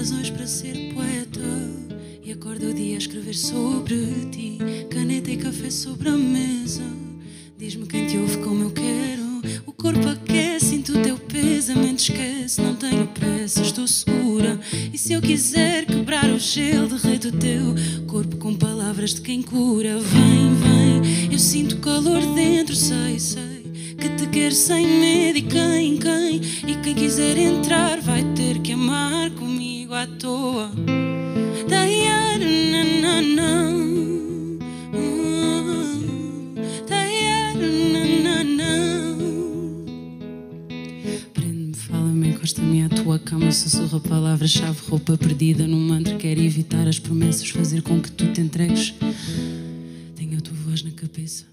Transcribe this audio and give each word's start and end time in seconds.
razões 0.00 0.30
para 0.30 0.46
ser 0.46 0.94
poeta. 0.94 1.40
E 2.24 2.32
acordo 2.32 2.70
o 2.70 2.72
dia 2.72 2.94
a 2.94 2.98
escrever 2.98 3.34
sobre 3.34 3.96
ti. 4.32 4.56
Caneta 4.88 5.30
e 5.30 5.36
café 5.36 5.68
sobre 5.68 6.08
a 6.08 6.16
mesa. 6.16 6.82
Diz-me 7.58 7.86
quem 7.86 8.06
te 8.06 8.16
ouve 8.16 8.38
como 8.38 8.64
eu 8.64 8.70
quero. 8.70 9.42
O 9.66 9.72
corpo 9.74 10.08
aquece, 10.08 10.70
sinto 10.70 10.98
o 10.98 11.02
teu 11.02 11.18
peso. 11.18 11.72
A 11.72 11.74
mente 11.74 12.12
esquece, 12.12 12.62
não 12.62 12.76
tenho 12.76 13.08
pressa, 13.08 13.60
estou 13.60 13.86
segura. 13.86 14.58
E 14.90 14.96
se 14.96 15.12
eu 15.12 15.20
quiser 15.20 15.84
quebrar 15.84 16.30
o 16.30 16.38
gelo, 16.38 16.88
derreto 16.88 17.28
o 17.28 17.32
teu 17.32 17.74
corpo 18.06 18.38
com 18.38 18.54
palavras 18.54 19.12
de 19.12 19.20
quem 19.20 19.42
cura. 19.42 19.98
Vem, 19.98 20.54
vem, 20.54 21.30
eu 21.30 21.38
sinto 21.38 21.76
calor 21.76 22.22
dentro, 22.34 22.74
sei, 22.74 23.20
sei. 23.20 23.70
Que 23.98 24.08
te 24.16 24.26
quero 24.28 24.54
sem 24.54 24.99
tua 43.50 43.52
cama 43.52 43.52
Sussurra 43.52 44.00
palavras-chave, 44.00 44.78
roupa 44.88 45.16
perdida 45.18 45.66
Num 45.66 45.80
mantra, 45.80 46.16
quero 46.16 46.40
evitar 46.40 46.86
as 46.86 46.98
promessas 46.98 47.48
Fazer 47.50 47.82
com 47.82 48.00
que 48.00 48.10
tu 48.10 48.32
te 48.32 48.40
entregues 48.40 48.94
Tenho 50.16 50.38
a 50.38 50.40
tua 50.40 50.56
voz 50.64 50.82
na 50.82 50.90
cabeça 50.90 51.44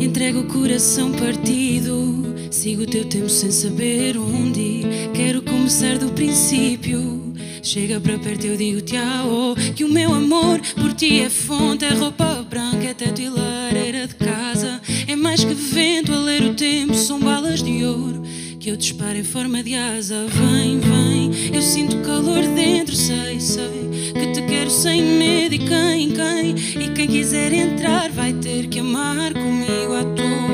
Entrego 0.00 0.40
o 0.40 0.44
coração 0.44 1.12
partido, 1.12 2.24
sigo 2.50 2.84
o 2.84 2.86
teu 2.86 3.04
tempo 3.04 3.28
sem 3.28 3.50
saber 3.50 4.16
onde. 4.16 4.80
Quero 5.12 5.42
começar 5.42 5.98
do 5.98 6.10
princípio. 6.10 7.34
Chega 7.62 8.00
para 8.00 8.18
perto, 8.18 8.46
eu 8.46 8.56
digo 8.56 8.80
tchau. 8.80 9.54
Que 9.76 9.84
o 9.84 9.90
meu 9.90 10.14
amor 10.14 10.58
por 10.74 10.94
ti 10.94 11.20
é 11.20 11.28
fonte, 11.28 11.84
é 11.84 11.92
roupa 11.92 12.46
branca, 12.48 12.82
é 12.82 12.94
teto 12.94 13.20
e 13.20 13.28
lareira 13.28 14.06
de 14.06 14.14
casa. 14.14 14.80
É 15.06 15.14
mais 15.14 15.44
que 15.44 15.52
vento 15.52 16.10
a 16.10 16.20
ler 16.20 16.42
o 16.42 16.54
tempo, 16.54 16.94
são 16.94 17.20
balas 17.20 17.62
de 17.62 17.84
ouro 17.84 18.23
que 18.64 18.70
eu 18.70 18.78
disparo 18.78 19.18
em 19.18 19.22
forma 19.22 19.62
de 19.62 19.74
asa. 19.74 20.26
Vem, 20.26 20.80
vem, 20.80 21.54
eu 21.54 21.60
sinto 21.60 21.98
calor 21.98 22.42
dentro, 22.54 22.96
sei, 22.96 23.38
sei 23.38 23.90
que 24.14 24.32
te 24.32 24.40
quero 24.46 24.70
sem 24.70 25.02
medo. 25.02 25.54
E 25.54 25.58
quem, 25.58 26.10
quem, 26.10 26.82
e 26.82 26.88
quem 26.94 27.06
quiser 27.06 27.52
entrar 27.52 28.10
vai 28.10 28.32
ter 28.32 28.68
que 28.68 28.78
amar 28.78 29.34
comigo 29.34 29.92
à 29.92 30.04
toa. 30.16 30.53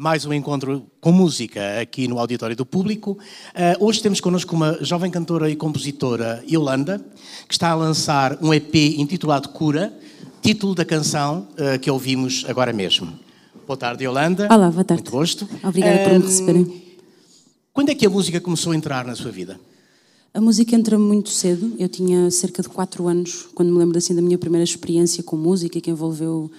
Mais 0.00 0.24
um 0.24 0.32
encontro 0.32 0.86
com 0.98 1.12
música 1.12 1.78
aqui 1.78 2.08
no 2.08 2.18
Auditório 2.18 2.56
do 2.56 2.64
Público. 2.64 3.18
Uh, 3.52 3.84
hoje 3.84 4.00
temos 4.00 4.18
connosco 4.18 4.56
uma 4.56 4.82
jovem 4.82 5.10
cantora 5.10 5.50
e 5.50 5.54
compositora, 5.54 6.42
Yolanda, 6.50 7.04
que 7.46 7.52
está 7.52 7.68
a 7.68 7.74
lançar 7.74 8.38
um 8.40 8.54
EP 8.54 8.74
intitulado 8.96 9.50
Cura, 9.50 9.92
título 10.40 10.74
da 10.74 10.86
canção 10.86 11.46
uh, 11.52 11.78
que 11.78 11.90
ouvimos 11.90 12.46
agora 12.48 12.72
mesmo. 12.72 13.12
Boa 13.66 13.76
tarde, 13.76 14.04
Yolanda. 14.04 14.48
Olá, 14.50 14.70
boa 14.70 14.84
tarde. 14.84 15.02
Muito 15.02 15.12
gosto. 15.12 15.46
Obrigada 15.62 15.98
por 15.98 16.12
me 16.12 16.16
Ahm, 16.16 16.22
receberem. 16.22 16.82
Quando 17.70 17.90
é 17.90 17.94
que 17.94 18.06
a 18.06 18.10
música 18.10 18.40
começou 18.40 18.72
a 18.72 18.76
entrar 18.76 19.04
na 19.04 19.14
sua 19.14 19.30
vida? 19.30 19.60
A 20.32 20.40
música 20.40 20.74
entra 20.74 20.98
muito 20.98 21.28
cedo. 21.28 21.74
Eu 21.78 21.90
tinha 21.90 22.30
cerca 22.30 22.62
de 22.62 22.70
4 22.70 23.06
anos 23.06 23.50
quando 23.54 23.70
me 23.70 23.78
lembro 23.78 23.98
assim 23.98 24.14
da 24.14 24.22
minha 24.22 24.38
primeira 24.38 24.64
experiência 24.64 25.22
com 25.22 25.36
música, 25.36 25.78
que 25.78 25.90
envolveu 25.90 26.50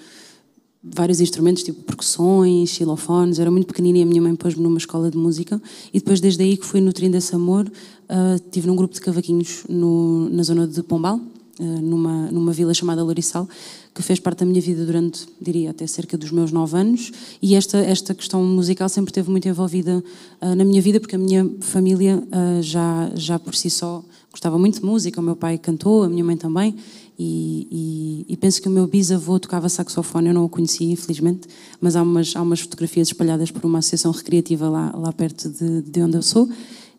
vários 0.83 1.19
instrumentos, 1.21 1.63
tipo 1.63 1.81
percussões, 1.83 2.69
xilofones. 2.69 3.39
Era 3.39 3.51
muito 3.51 3.67
pequenina 3.67 3.99
e 3.99 4.01
a 4.01 4.05
minha 4.05 4.21
mãe 4.21 4.35
pôs-me 4.35 4.63
numa 4.63 4.77
escola 4.77 5.11
de 5.11 5.17
música. 5.17 5.61
E 5.93 5.99
depois, 5.99 6.19
desde 6.19 6.41
aí 6.43 6.57
que 6.57 6.65
fui 6.65 6.81
nutrindo 6.81 7.15
esse 7.17 7.35
amor, 7.35 7.71
ah, 8.09 8.35
estive 8.35 8.67
num 8.67 8.75
grupo 8.75 8.93
de 8.93 9.01
cavaquinhos 9.01 9.63
no- 9.69 10.29
na 10.29 10.43
zona 10.43 10.67
de 10.67 10.81
Pombal, 10.81 11.19
ah, 11.59 11.63
numa, 11.63 12.31
numa 12.31 12.51
vila 12.51 12.73
chamada 12.73 13.03
Lourissal, 13.03 13.47
que 13.93 14.01
fez 14.01 14.19
parte 14.19 14.39
da 14.39 14.45
minha 14.45 14.61
vida 14.61 14.85
durante, 14.85 15.27
diria, 15.39 15.69
até 15.69 15.85
cerca 15.85 16.17
dos 16.17 16.31
meus 16.31 16.51
9 16.51 16.75
anos. 16.77 17.11
E 17.41 17.53
esta, 17.55 17.77
esta 17.77 18.15
questão 18.15 18.43
musical 18.43 18.89
sempre 18.89 19.11
esteve 19.11 19.29
muito 19.29 19.47
envolvida 19.47 20.03
ah, 20.39 20.55
na 20.55 20.65
minha 20.65 20.81
vida, 20.81 20.99
porque 20.99 21.15
a 21.15 21.19
minha 21.19 21.47
família 21.59 22.23
ah, 22.31 22.59
já, 22.61 23.11
já 23.15 23.37
por 23.37 23.53
si 23.53 23.69
só 23.69 24.03
gostava 24.31 24.57
muito 24.57 24.79
de 24.79 24.85
música. 24.85 25.19
O 25.21 25.23
meu 25.23 25.35
pai 25.35 25.57
cantou, 25.59 26.03
a 26.03 26.09
minha 26.09 26.23
mãe 26.23 26.37
também. 26.37 26.75
E, 27.23 27.67
e- 27.71 28.33
e 28.33 28.37
penso 28.37 28.59
que 28.59 28.67
o 28.67 28.71
meu 28.71 28.87
bisavô 28.87 29.39
tocava 29.39 29.69
saxofone, 29.69 30.29
eu 30.29 30.33
não 30.33 30.43
o 30.45 30.49
conhecia, 30.49 30.91
infelizmente, 30.91 31.47
mas 31.79 31.95
há 31.95 32.01
umas, 32.01 32.35
há 32.35 32.41
umas 32.41 32.61
fotografias 32.61 33.09
espalhadas 33.09 33.51
por 33.51 33.63
uma 33.63 33.77
associação 33.77 34.11
recreativa 34.11 34.67
lá, 34.67 34.91
lá 34.95 35.13
perto 35.13 35.47
de, 35.47 35.81
de 35.83 36.01
onde 36.01 36.17
eu 36.17 36.23
sou, 36.23 36.49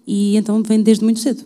e 0.06 0.36
então 0.36 0.62
vem 0.62 0.80
desde 0.80 1.02
muito 1.02 1.18
cedo. 1.18 1.44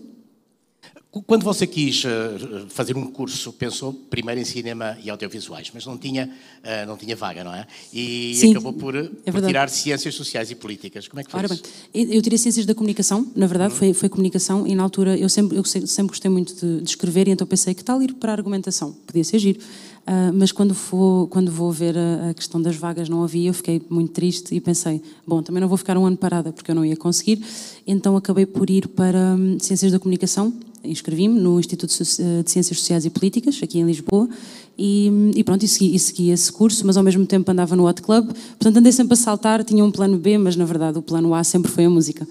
Quando 1.26 1.44
você 1.44 1.66
quis 1.66 2.04
eh, 2.04 2.64
fazer 2.68 2.96
um 2.96 3.06
curso, 3.10 3.52
pensou 3.52 3.92
primeiro 3.92 4.40
em 4.40 4.44
cinema 4.44 4.96
e 5.02 5.08
audiovisuais, 5.10 5.70
mas 5.72 5.86
não 5.86 5.96
tinha, 5.96 6.30
eh, 6.62 6.84
não 6.86 6.96
tinha 6.96 7.14
vaga, 7.16 7.44
não 7.44 7.54
é? 7.54 7.66
E 7.92 8.34
Sim, 8.34 8.50
acabou 8.50 8.72
por, 8.72 8.94
é 8.96 9.32
por 9.32 9.40
tirar 9.42 9.68
ciências 9.70 10.14
sociais 10.14 10.50
e 10.50 10.54
políticas. 10.54 11.06
Como 11.08 11.20
é 11.20 11.24
que 11.24 11.30
foi 11.30 11.38
Ora 11.38 11.48
bem, 11.48 11.56
isso? 11.56 11.72
eu 11.94 12.16
eu 12.16 12.22
tirei 12.22 12.38
Ciências 12.38 12.66
da 12.66 12.74
Comunicação, 12.74 13.26
na 13.36 13.46
verdade, 13.46 13.74
foi, 13.74 13.92
foi 13.92 14.08
Comunicação, 14.08 14.66
e 14.66 14.74
na 14.74 14.82
altura 14.82 15.16
eu 15.16 15.28
sempre, 15.28 15.56
eu 15.56 15.64
se- 15.64 15.86
sempre 15.86 16.10
gostei 16.10 16.30
muito 16.30 16.54
de, 16.54 16.82
de 16.82 16.88
escrever, 16.90 17.28
e 17.28 17.30
então 17.30 17.46
pensei 17.46 17.74
que 17.74 17.84
tal 17.84 18.02
ir 18.02 18.14
para 18.14 18.32
a 18.32 18.34
argumentação? 18.34 18.92
Podia 19.06 19.24
ser 19.24 19.38
giro. 19.38 19.60
Ah, 20.06 20.30
mas 20.32 20.52
quando 20.52 20.72
vou, 20.72 21.26
quando 21.26 21.50
vou 21.50 21.72
ver 21.72 21.96
a, 21.98 22.30
a 22.30 22.34
questão 22.34 22.62
das 22.62 22.76
vagas 22.76 23.08
não 23.08 23.24
havia, 23.24 23.50
eu 23.50 23.54
fiquei 23.54 23.82
muito 23.90 24.12
triste 24.12 24.54
e 24.54 24.60
pensei, 24.60 25.02
bom, 25.26 25.42
também 25.42 25.60
não 25.60 25.68
vou 25.68 25.76
ficar 25.76 25.98
um 25.98 26.06
ano 26.06 26.16
parada 26.16 26.52
porque 26.52 26.70
eu 26.70 26.74
não 26.76 26.84
ia 26.84 26.96
conseguir, 26.96 27.42
então 27.84 28.16
acabei 28.16 28.46
por 28.46 28.70
ir 28.70 28.86
para 28.86 29.34
hum, 29.36 29.58
Ciências 29.60 29.90
da 29.90 29.98
Comunicação, 29.98 30.52
inscrevi-me 30.84 31.40
no 31.40 31.58
Instituto 31.58 31.92
Soci- 31.92 32.22
de 32.44 32.48
Ciências 32.50 32.78
Sociais 32.78 33.04
e 33.04 33.10
Políticas, 33.10 33.58
aqui 33.60 33.80
em 33.80 33.84
Lisboa, 33.84 34.28
e, 34.78 35.10
e 35.34 35.42
pronto, 35.42 35.64
e 35.64 35.68
segui, 35.68 35.92
e 35.92 35.98
segui 35.98 36.30
esse 36.30 36.52
curso, 36.52 36.86
mas 36.86 36.96
ao 36.96 37.02
mesmo 37.02 37.26
tempo 37.26 37.50
andava 37.50 37.74
no 37.74 37.84
Hot 37.88 38.00
Club, 38.00 38.26
portanto 38.26 38.76
andei 38.76 38.92
sempre 38.92 39.14
a 39.14 39.16
saltar, 39.16 39.64
tinha 39.64 39.84
um 39.84 39.90
plano 39.90 40.16
B, 40.18 40.38
mas 40.38 40.54
na 40.54 40.64
verdade 40.64 40.98
o 40.98 41.02
plano 41.02 41.34
A 41.34 41.42
sempre 41.42 41.72
foi 41.72 41.86
a 41.86 41.90
música. 41.90 42.28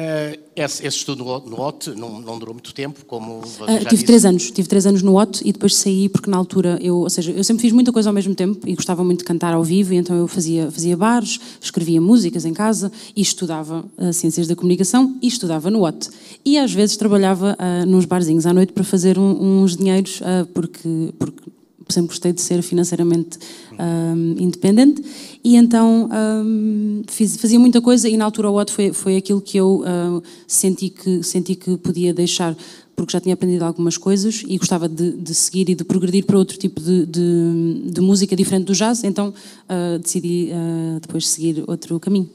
Eh, 0.00 0.38
esse, 0.56 0.86
esse 0.86 0.96
estudo 0.98 1.22
no, 1.24 1.60
OT 1.60 1.90
não, 1.90 2.20
não 2.20 2.38
durou 2.38 2.54
muito 2.54 2.72
tempo, 2.72 3.04
como 3.06 3.42
já 3.46 3.78
tive 3.78 3.88
disse. 3.90 4.04
três 4.04 4.24
anos, 4.24 4.50
tive 4.50 4.66
três 4.68 4.86
anos 4.86 5.02
no 5.02 5.18
OT 5.18 5.42
e 5.44 5.52
depois 5.52 5.74
saí 5.74 6.08
porque 6.08 6.30
na 6.30 6.36
altura 6.38 6.78
eu, 6.80 6.96
ou 6.98 7.10
seja, 7.10 7.30
eu 7.32 7.44
sempre 7.44 7.62
fiz 7.62 7.72
muita 7.72 7.92
coisa 7.92 8.08
ao 8.08 8.14
mesmo 8.14 8.34
tempo 8.34 8.66
e 8.66 8.74
gostava 8.74 9.04
muito 9.04 9.18
de 9.20 9.24
cantar 9.24 9.52
ao 9.52 9.62
vivo 9.62 9.92
e 9.92 9.96
então 9.96 10.16
eu 10.16 10.26
fazia, 10.26 10.70
fazia 10.70 10.96
bares, 10.96 11.38
escrevia 11.60 12.00
músicas 12.00 12.44
em 12.46 12.54
casa 12.54 12.90
e 13.14 13.20
estudava 13.20 13.84
ah, 13.98 14.12
ciências 14.12 14.46
da 14.46 14.56
comunicação 14.56 15.16
e 15.20 15.26
estudava 15.26 15.70
no 15.70 15.84
OT. 15.84 16.08
E 16.44 16.56
às 16.58 16.72
vezes 16.72 16.96
trabalhava 16.96 17.54
ah, 17.58 17.84
nos 17.84 18.04
barzinhos 18.06 18.46
à 18.46 18.52
noite 18.54 18.72
para 18.72 18.84
fazer 18.84 19.18
um- 19.18 19.62
uns 19.62 19.76
dinheiros 19.76 20.20
porque, 20.54 21.12
porque 21.18 21.42
sempre 21.90 22.08
gostei 22.08 22.32
de 22.32 22.40
ser 22.40 22.62
financeiramente 22.62 23.38
ahm, 23.78 24.34
independente 24.38 25.02
e 25.44 25.56
então 25.56 26.08
ahm, 26.12 27.02
fiz- 27.08 27.36
fazia 27.36 27.58
muita 27.58 27.80
coisa 27.80 28.08
e 28.08 28.16
na 28.16 28.24
altura 28.24 28.50
o 28.50 28.54
OT 28.56 28.72
foi, 28.72 28.92
foi 28.92 29.16
aquilo 29.16 29.40
que 29.40 29.56
eu 29.58 29.82
ah, 29.86 30.20
senti, 30.46 30.90
que, 30.90 31.22
senti 31.22 31.54
que 31.54 31.76
podia 31.76 32.12
deixar 32.14 32.56
porque 32.96 33.12
já 33.12 33.20
tinha 33.20 33.32
aprendido 33.34 33.64
algumas 33.64 33.96
coisas 33.96 34.42
e 34.46 34.58
gostava 34.58 34.86
de, 34.88 35.12
de 35.12 35.34
seguir 35.34 35.70
e 35.70 35.74
de 35.74 35.84
progredir 35.84 36.24
para 36.26 36.36
outro 36.36 36.58
tipo 36.58 36.80
de, 36.80 37.06
de- 37.06 37.82
de 37.92 38.00
música 38.00 38.36
diferente 38.36 38.66
do 38.66 38.74
jazz, 38.74 39.02
então 39.04 39.32
ah, 39.68 39.98
decidi 40.02 40.50
ah, 40.52 40.98
depois 41.00 41.26
seguir 41.28 41.64
outro 41.66 41.98
caminho. 41.98 42.28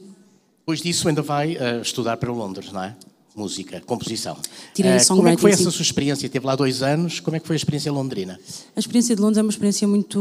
Depois 0.60 0.80
disso 0.80 1.06
ainda 1.06 1.22
vai 1.22 1.56
estudar 1.80 2.16
para 2.16 2.32
Londres, 2.32 2.72
não 2.72 2.82
é? 2.82 2.96
Música, 3.36 3.82
composição. 3.84 4.36
Tirei 4.74 4.96
Uh, 4.96 5.06
como 5.08 5.28
é 5.28 5.36
que 5.36 5.42
foi 5.42 5.50
essa 5.50 5.70
sua 5.70 5.82
experiência? 5.82 6.28
Teve 6.28 6.46
lá 6.46 6.56
dois 6.56 6.82
anos. 6.82 7.20
Como 7.20 7.36
é 7.36 7.40
que 7.40 7.46
foi 7.46 7.54
a 7.54 7.58
experiência 7.58 7.92
londrina? 7.92 8.40
A 8.74 8.80
experiência 8.80 9.14
de 9.14 9.20
Londres 9.20 9.38
é 9.38 9.42
uma 9.42 9.50
experiência 9.50 9.86
muito, 9.86 10.18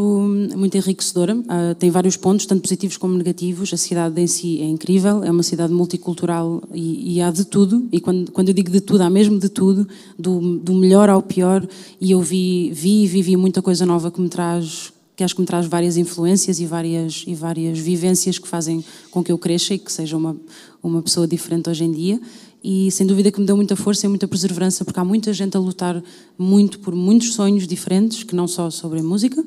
muito 0.56 0.76
enriquecedora. 0.76 1.42
Ah, 1.48 1.76
tem 1.80 1.90
vários 1.90 2.18
pontos, 2.18 2.46
tanto 2.46 2.62
positivos 2.62 2.98
como 2.98 3.18
negativos. 3.18 3.74
A 3.74 3.78
cidade 3.78 4.20
em 4.20 4.28
si 4.28 4.62
é 4.62 4.66
incrível, 4.66 5.24
é 5.24 5.32
uma 5.32 5.44
cidade 5.44 5.72
multicultural 5.72 6.62
e, 6.74 7.16
e 7.16 7.22
há 7.22 7.32
de 7.32 7.46
tudo. 7.46 7.88
E 7.92 8.02
quando, 8.02 8.32
quando 8.32 8.50
eu 8.50 8.54
digo 8.54 8.70
de 8.70 8.82
tudo, 8.82 9.02
há 9.02 9.10
mesmo 9.10 9.40
de 9.40 9.48
tudo, 9.48 9.88
do, 10.20 10.58
do 10.60 10.74
melhor 10.74 11.10
ao 11.10 11.22
pior. 11.22 11.66
E 12.02 12.12
eu 12.12 12.22
vi, 12.22 12.72
vi 12.74 13.04
e 13.04 13.08
vivi 13.08 13.38
muita 13.38 13.62
coisa 13.62 13.86
nova 13.86 14.12
que 14.12 14.20
me 14.20 14.28
traz 14.28 14.94
que 15.16 15.24
acho 15.24 15.34
que 15.34 15.42
me 15.42 15.48
traz 15.48 15.66
várias 15.66 15.96
influências 15.96 16.60
e 16.60 16.66
várias, 16.66 17.24
e 17.26 17.34
várias 17.34 17.80
vivências 17.80 18.38
que 18.38 18.48
fazem 18.48 18.84
com 19.10 19.24
que 19.24 19.32
eu 19.32 19.38
cresça 19.38 19.74
e 19.74 19.80
que 19.80 19.92
seja 19.92 20.18
uma, 20.18 20.36
uma 20.84 21.02
pessoa 21.02 21.26
diferente 21.26 21.70
hoje 21.70 21.86
em 21.86 21.92
dia. 21.92 22.20
E 22.68 22.90
sem 22.90 23.06
dúvida 23.06 23.32
que 23.32 23.40
me 23.40 23.46
deu 23.46 23.56
muita 23.56 23.76
força 23.76 24.08
e 24.08 24.10
muita 24.10 24.28
perseverança, 24.28 24.84
porque 24.84 25.00
há 25.00 25.06
muita 25.06 25.32
gente 25.32 25.56
a 25.56 25.60
lutar 25.60 26.02
muito 26.36 26.80
por 26.80 26.96
muitos 26.96 27.34
sonhos 27.36 27.68
diferentes, 27.68 28.24
que 28.24 28.36
não 28.36 28.48
só 28.48 28.72
sobre 28.72 29.02
a 29.02 29.04
música, 29.04 29.44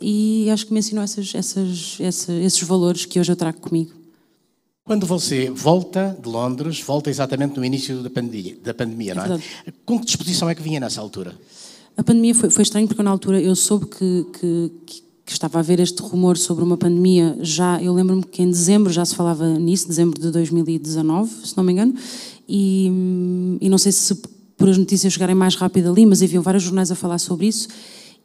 e 0.00 0.48
acho 0.48 0.66
que 0.66 0.72
me 0.72 0.78
ensinou 0.78 1.02
essas, 1.02 1.34
essas, 1.34 1.96
essa- 1.98 2.32
esses 2.32 2.62
valores 2.62 3.04
que 3.04 3.18
hoje 3.18 3.32
eu 3.32 3.36
trago 3.36 3.58
comigo. 3.60 3.90
Quando 4.84 5.06
você 5.06 5.50
volta 5.50 6.16
de 6.22 6.28
Londres, 6.28 6.80
volta 6.80 7.10
exatamente 7.10 7.56
no 7.56 7.64
início 7.64 8.00
da 8.00 8.10
pandemia, 8.10 8.56
da 8.62 8.72
pandemia 8.74 9.14
não 9.14 9.22
é? 9.24 9.28
verdade. 9.28 9.44
Com 9.84 9.98
que 9.98 10.06
disposição 10.06 10.48
é 10.48 10.54
que 10.54 10.62
vinha 10.62 10.78
nessa 10.78 11.00
altura? 11.00 11.34
A 11.96 12.02
pandemia 12.04 12.34
foi, 12.34 12.48
foi 12.48 12.62
estranho 12.62 12.86
porque 12.86 13.02
na 13.02 13.10
altura 13.10 13.40
eu 13.40 13.56
soube 13.56 13.86
que, 13.86 14.26
que, 14.38 14.72
que- 14.86 15.02
que 15.24 15.32
estava 15.32 15.58
a 15.58 15.60
haver 15.60 15.78
este 15.78 16.02
rumor 16.02 16.36
sobre 16.36 16.64
uma 16.64 16.76
pandemia 16.76 17.38
já, 17.40 17.80
eu 17.80 17.94
lembro-me 17.94 18.24
que 18.24 18.42
em 18.42 18.50
dezembro 18.50 18.92
já 18.92 19.04
se 19.04 19.14
falava 19.14 19.56
nisso, 19.56 19.86
dezembro 19.86 20.20
de 20.20 20.30
2019, 20.32 21.30
se 21.46 21.56
não 21.56 21.62
me 21.62 21.72
engano, 21.72 21.94
e, 22.48 23.58
e 23.60 23.68
não 23.68 23.78
sei 23.78 23.92
se 23.92 24.14
por 24.56 24.68
as 24.68 24.78
notícias 24.78 25.12
chegarem 25.12 25.34
mais 25.34 25.54
rápido 25.56 25.90
ali, 25.90 26.06
mas 26.06 26.22
haviam 26.22 26.42
vários 26.42 26.62
jornais 26.62 26.90
a 26.90 26.94
falar 26.94 27.18
sobre 27.18 27.46
isso, 27.46 27.68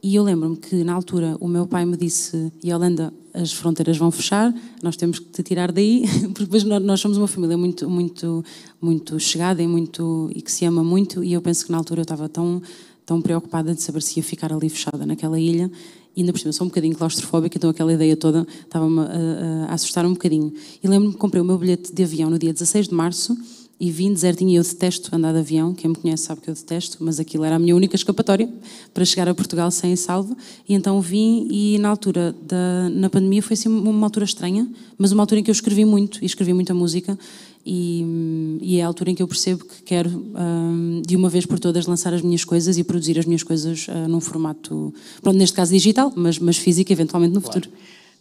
e 0.03 0.13
eu 0.15 0.23
lembro-me 0.23 0.55
que 0.57 0.83
na 0.83 0.93
altura 0.93 1.35
o 1.39 1.47
meu 1.47 1.65
pai 1.65 1.83
me 1.85 1.97
disse, 1.97 2.51
Yolanda, 2.63 3.11
as 3.33 3.51
fronteiras 3.51 3.97
vão 3.97 4.11
fechar, 4.11 4.53
nós 4.83 4.95
temos 4.95 5.17
que 5.19 5.25
te 5.25 5.41
tirar 5.41 5.71
daí, 5.71 6.03
porque 6.33 6.43
depois 6.43 6.63
nós- 6.63 6.99
somos 6.99 7.17
uma 7.17 7.27
família 7.27 7.57
muito, 7.57 7.89
muito, 7.89 8.43
muito 8.79 9.19
chegada 9.19 9.61
e, 9.63 9.67
muito, 9.67 10.29
e 10.35 10.41
que 10.41 10.51
se 10.51 10.65
ama 10.65 10.83
muito, 10.83 11.23
e 11.23 11.33
eu 11.33 11.41
penso 11.41 11.65
que 11.65 11.71
na 11.71 11.77
altura 11.79 12.01
eu 12.01 12.03
estava 12.03 12.29
tão 12.29 12.61
tão 13.05 13.21
preocupada 13.21 13.73
de 13.73 13.81
saber 13.81 14.01
se 14.01 14.19
ia 14.19 14.23
ficar 14.23 14.51
ali 14.51 14.67
fechada 14.67 15.05
naquela 15.05 15.39
ilha. 15.39 15.71
E 16.13 16.19
ainda 16.19 16.33
por 16.33 16.39
cima, 16.39 16.51
sou 16.51 16.65
um 16.65 16.67
bocadinho 16.67 16.93
claustrofóbica, 16.93 17.57
então 17.57 17.69
aquela 17.69 17.93
ideia 17.93 18.17
toda 18.17 18.45
estava-me 18.65 18.99
a- 18.99 19.67
a 19.69 19.73
assustar 19.73 20.05
um 20.05 20.09
bocadinho. 20.11 20.51
E 20.83 20.87
lembro-me 20.89 21.13
que 21.13 21.17
comprei 21.17 21.41
o 21.41 21.45
meu 21.45 21.57
bilhete 21.57 21.93
de 21.93 22.03
avião 22.03 22.29
no 22.29 22.37
dia 22.37 22.51
16 22.51 22.89
de 22.89 22.93
março 22.93 23.33
e 23.79 23.91
vim 23.91 24.11
desertinho. 24.11 24.51
E 24.51 24.55
eu 24.55 24.63
detesto 24.63 25.15
andar 25.15 25.33
de 25.33 25.39
avião, 25.39 25.73
quem 25.73 25.89
me 25.89 25.95
conhece 25.95 26.23
sabe 26.23 26.41
que 26.41 26.49
eu 26.49 26.53
detesto, 26.53 26.97
mas 26.99 27.19
aquilo 27.19 27.43
era 27.43 27.55
a 27.55 27.59
minha 27.59 27.75
única 27.75 27.95
escapatória 27.95 28.49
para 28.93 29.05
chegar 29.05 29.27
a 29.29 29.35
Portugal 29.35 29.69
sem 29.71 29.95
salvo. 29.95 30.35
E 30.67 30.73
então 30.73 30.99
vim 31.01 31.47
e 31.51 31.77
na 31.79 31.89
altura, 31.89 32.35
da, 32.41 32.89
na 32.89 33.09
pandemia, 33.09 33.41
foi 33.41 33.53
assim 33.53 33.69
uma 33.69 34.05
altura 34.05 34.25
estranha, 34.25 34.67
mas 34.97 35.11
uma 35.11 35.23
altura 35.23 35.41
em 35.41 35.43
que 35.43 35.51
eu 35.51 35.53
escrevi 35.53 35.85
muito 35.85 36.19
e 36.21 36.25
escrevi 36.25 36.53
muita 36.53 36.73
música. 36.73 37.17
E, 37.69 38.59
e 38.61 38.77
é 38.77 38.83
a 38.83 38.87
altura 38.87 39.11
em 39.11 39.15
que 39.15 39.21
eu 39.21 39.27
percebo 39.27 39.65
que 39.65 39.83
quero, 39.83 40.09
hum, 40.09 41.01
de 41.05 41.17
uma 41.17 41.27
vez 41.27 41.45
por 41.45 41.59
todas, 41.59 41.85
lançar 41.85 42.13
as 42.13 42.21
minhas 42.21 42.45
coisas 42.45 42.77
e 42.77 42.83
produzir 42.83 43.19
as 43.19 43.25
minhas 43.25 43.43
coisas 43.43 43.87
ah, 43.89 44.07
num 44.07 44.21
formato, 44.21 44.93
pronto, 45.21 45.37
neste 45.37 45.53
caso 45.53 45.73
digital, 45.73 46.13
mas, 46.15 46.39
mas 46.39 46.55
físico, 46.55 46.93
eventualmente 46.93 47.33
no 47.33 47.41
futuro. 47.41 47.69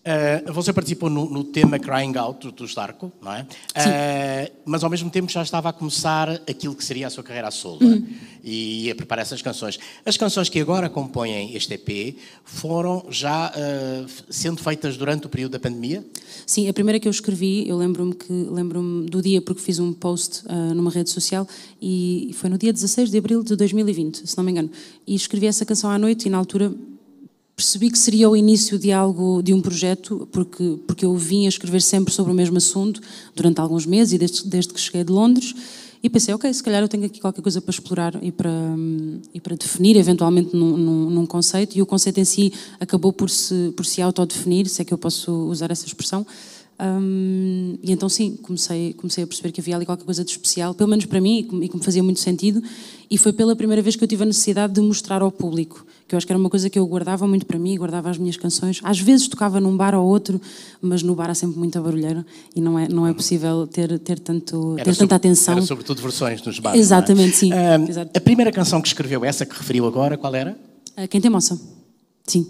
Uh, 0.07 0.53
você 0.53 0.73
participou 0.73 1.11
no, 1.11 1.29
no 1.29 1.43
tema 1.43 1.81
Crying 1.81 2.17
Out 2.17 2.53
do, 2.53 2.65
Starco, 2.65 3.11
não 3.21 3.33
é? 3.33 3.43
Uh, 3.43 4.53
mas 4.65 4.85
ao 4.85 4.89
mesmo 4.89 5.11
tempo 5.11 5.33
já 5.33 5.43
estava 5.43 5.69
a 5.69 5.73
começar 5.73 6.31
aquilo 6.49 6.77
que 6.77 6.85
seria 6.85 7.09
a 7.09 7.11
sua 7.11 7.25
carreira 7.25 7.49
a 7.49 7.51
solo 7.51 7.81
é? 7.83 8.03
e 8.45 8.89
a 8.89 8.95
preparar 8.95 9.23
essas 9.23 9.43
canções. 9.43 9.81
As 10.05 10.17
canções 10.17 10.49
que 10.49 10.61
agora 10.61 10.89
compõem 10.89 11.57
este 11.57 11.75
EP 11.75 12.19
foram 12.45 13.05
já 13.11 13.51
uh, 13.51 14.07
sendo 14.31 14.63
feitas 14.63 14.97
durante 14.97 15.27
o 15.27 15.29
período 15.29 15.53
da 15.53 15.59
pandemia? 15.59 16.07
Sim, 16.47 16.69
a 16.69 16.73
primeira 16.73 17.01
que 17.01 17.09
eu 17.09 17.11
escrevi, 17.11 17.69
eu 17.69 17.77
lembro-me 17.77 18.15
que 18.15 18.33
lembro-me 18.33 19.07
do 19.11 19.21
dia 19.21 19.43
porque 19.43 19.61
fiz 19.61 19.81
um 19.81 19.93
post 19.93 20.45
numa 20.75 20.91
rede 20.91 21.11
social 21.11 21.49
e 21.83 22.31
foi 22.35 22.49
no 22.49 22.57
dia 22.57 22.73
16 22.73 23.11
de 23.11 23.19
abril 23.19 23.43
de 23.43 23.57
2020, 23.57 24.25
se 24.25 24.37
não 24.37 24.45
me 24.45 24.53
engano. 24.53 24.71
E 25.05 25.17
escrevi 25.17 25.47
essa 25.47 25.65
canção 25.65 25.91
à 25.91 25.99
noite 25.99 26.27
e 26.27 26.31
na 26.31 26.39
altura 26.39 26.73
percebi 27.57 27.91
que 27.91 27.99
seria 27.99 28.29
o 28.29 28.37
início 28.37 28.79
de 28.79 28.93
algo, 28.93 29.43
de 29.43 29.55
um 29.55 29.63
projeto, 29.63 30.29
porque 30.31 30.79
porque 30.87 31.07
eu 31.07 31.17
vim 31.17 31.47
a 31.47 31.49
escrever 31.49 31.81
sempre 31.81 32.13
sobre 32.13 32.31
o 32.31 32.35
mesmo 32.35 32.59
assunto 32.59 33.01
durante 33.35 33.61
alguns 33.63 33.87
meses 33.87 34.13
e 34.13 34.19
desde, 34.19 34.47
desde 34.47 34.75
que 34.75 34.81
cheguei 34.81 35.03
de 35.03 35.11
Londres. 35.11 35.55
E 36.03 36.11
pensei, 36.11 36.35
ok, 36.35 36.53
se 36.53 36.63
calhar 36.63 36.83
eu 36.83 36.89
tenho 36.89 37.07
aqui 37.07 37.19
qualquer 37.19 37.41
coisa 37.41 37.61
para 37.61 37.71
explorar 37.71 38.23
e 38.23 38.31
para, 38.31 38.51
e 39.33 39.41
para 39.41 39.57
definir, 39.57 39.97
eventualmente, 39.97 40.55
num, 40.55 40.77
num, 40.77 41.11
num 41.11 41.27
conceito. 41.27 41.77
E 41.77 41.83
o 41.83 41.87
conceito 41.87 42.21
em 42.21 42.25
si 42.25 42.53
acabou 42.79 43.13
por 43.13 43.31
se, 43.31 43.73
por 43.75 43.85
se 43.87 44.03
autodefinir, 44.03 44.69
se 44.69 44.83
é 44.83 44.85
que 44.85 44.93
eu 44.93 44.99
posso 44.99 45.33
usar 45.49 45.71
essa 45.71 45.87
expressão. 45.87 46.25
Hum, 46.79 47.79
e 47.83 47.91
então, 47.91 48.09
sim, 48.09 48.37
comecei, 48.37 48.93
comecei 48.93 49.25
a 49.25 49.27
perceber 49.27 49.51
que 49.53 49.61
havia 49.61 49.77
ali 49.77 49.87
qualquer 49.87 50.05
coisa 50.05 50.23
de 50.25 50.31
especial, 50.31 50.75
pelo 50.75 50.91
menos 50.91 51.07
para 51.07 51.21
mim, 51.21 51.39
e 51.63 51.69
que, 51.69 51.77
me 51.77 51.83
fazia 51.83 52.03
muito 52.03 52.21
sentido. 52.21 52.63
E 53.11 53.17
foi 53.17 53.33
pela 53.33 53.57
primeira 53.57 53.81
vez 53.81 53.97
que 53.97 54.05
eu 54.05 54.09
tive 54.09 54.25
a 54.25 54.27
necessidade 54.27 54.75
de 54.75 54.81
mostrar 54.81 55.23
ao 55.23 55.31
público, 55.33 55.87
que 56.07 56.15
eu 56.15 56.17
acho 56.19 56.27
que 56.27 56.33
era 56.33 56.39
uma 56.39 56.51
coisa 56.51 56.69
que 56.69 56.79
eu 56.79 56.87
guardava 56.87 57.27
muito 57.27 57.47
para 57.47 57.59
mim, 57.59 57.77
guardava 57.77 58.11
as 58.11 58.19
minhas 58.19 58.37
canções. 58.37 58.81
Às 58.83 58.99
vezes 59.01 59.27
tocava 59.29 59.59
num 59.61 59.77
bar 59.77 59.95
ou 59.95 60.07
outro, 60.07 60.41
mas 60.81 61.03
no 61.03 61.15
bar 61.15 61.31
há 61.31 61.35
sempre 61.35 61.59
muita 61.59 61.81
barulheira 61.81 62.27
e 62.55 62.61
não 62.61 62.79
é, 62.79 62.89
não 62.89 63.07
é 63.07 63.15
possível 63.15 63.67
ter, 63.67 63.99
ter, 64.01 64.19
tanto, 64.19 64.75
ter 64.77 64.85
sobre- 64.85 64.97
tanta 64.99 65.15
atenção. 65.15 65.55
Era 65.55 65.63
sobretudo 65.63 66.03
versões 66.03 66.43
nos 66.43 66.59
bares. 66.59 66.81
Exatamente, 66.81 67.37
sim. 67.37 67.51
não 67.51 67.57
é? 67.57 67.77
Ah, 67.77 67.81
Exato. 67.89 68.11
a 68.15 68.21
primeira 68.21 68.53
canção 68.53 68.83
que 68.83 68.89
escreveu, 68.89 69.25
essa 69.25 69.47
que 69.47 69.57
referiu 69.57 69.87
agora, 69.87 70.19
qual 70.19 70.35
era? 70.35 70.59
Ah, 70.97 71.07
Quem 71.07 71.21
tem 71.21 71.31
moça? 71.31 71.59
Sim, 72.27 72.47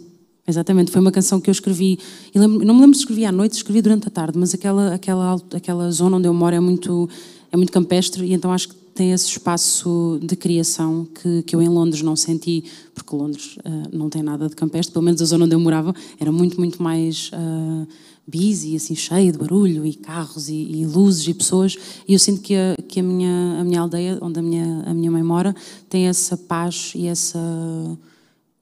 exatamente. 0.47 0.91
Foi 0.91 1.01
uma 1.01 1.13
canção 1.13 1.41
que 1.41 1.51
eu 1.51 1.53
escrevi. 1.53 1.99
não 2.35 2.49
me 2.49 2.81
lembro 2.81 2.95
se 2.95 3.01
escrevi 3.01 3.25
à 3.25 3.33
noite, 3.33 3.55
escrevi 3.55 3.83
durante 3.83 4.09
a 4.09 4.11
tarde, 4.11 4.39
mas 4.39 4.55
aquela, 4.55 4.95
aquela, 4.95 5.41
aquela 5.55 5.91
zona 5.91 6.17
onde 6.17 6.29
eu 6.29 6.35
moro 6.35 6.55
é 6.55 6.61
muito, 6.61 7.09
é 7.51 7.57
muito 7.57 7.73
campestre 7.73 8.25
e 8.25 8.33
então 8.33 8.53
acho 8.53 8.69
que 8.69 8.75
tem 8.95 9.13
esse 9.13 9.27
espaço 9.27 10.19
de 10.23 10.35
criação 10.35 11.07
que, 11.21 11.43
que 11.43 11.55
eu 11.55 11.61
em 11.61 11.69
Londres 11.69 12.01
não 12.01 12.17
senti, 12.17 12.65
porque 12.95 13.15
Londres 13.15 13.59
ah, 13.63 13.89
não 13.93 14.09
tem 14.09 14.23
nada 14.23 14.49
de 14.49 14.57
campestre, 14.57 14.91
pelo 14.91 15.05
menos 15.05 15.21
a 15.21 15.25
zona 15.27 15.45
onde 15.45 15.55
eu 15.55 15.61
morava 15.61 15.95
era 16.19 16.33
muito, 16.33 16.59
muito 16.59 16.83
mais. 16.83 17.31
ah, 17.35 17.87
busy, 18.27 18.75
assim, 18.75 18.97
cheio 18.97 19.31
de 19.31 19.39
barulho 19.39 19.87
e 19.87 19.95
carros 19.95 20.49
e, 20.49 20.55
e 20.55 20.85
luzes 20.85 21.29
e 21.29 21.35
pessoas. 21.35 21.77
E 22.09 22.13
eu 22.13 22.19
sinto 22.19 22.41
que 22.43 22.55
a, 22.55 22.77
que 22.89 23.01
a, 23.01 23.03
minha, 23.03 23.61
a 23.61 23.65
minha 23.65 23.81
aldeia, 23.81 24.19
onde 24.21 24.41
a 24.41 24.43
minha, 24.43 24.83
a 24.85 24.93
minha 24.93 25.11
mãe 25.11 25.23
mora, 25.23 25.55
tem 25.89 26.09
essa 26.09 26.37
paz 26.37 26.93
e 26.95 27.07
essa, 27.07 27.39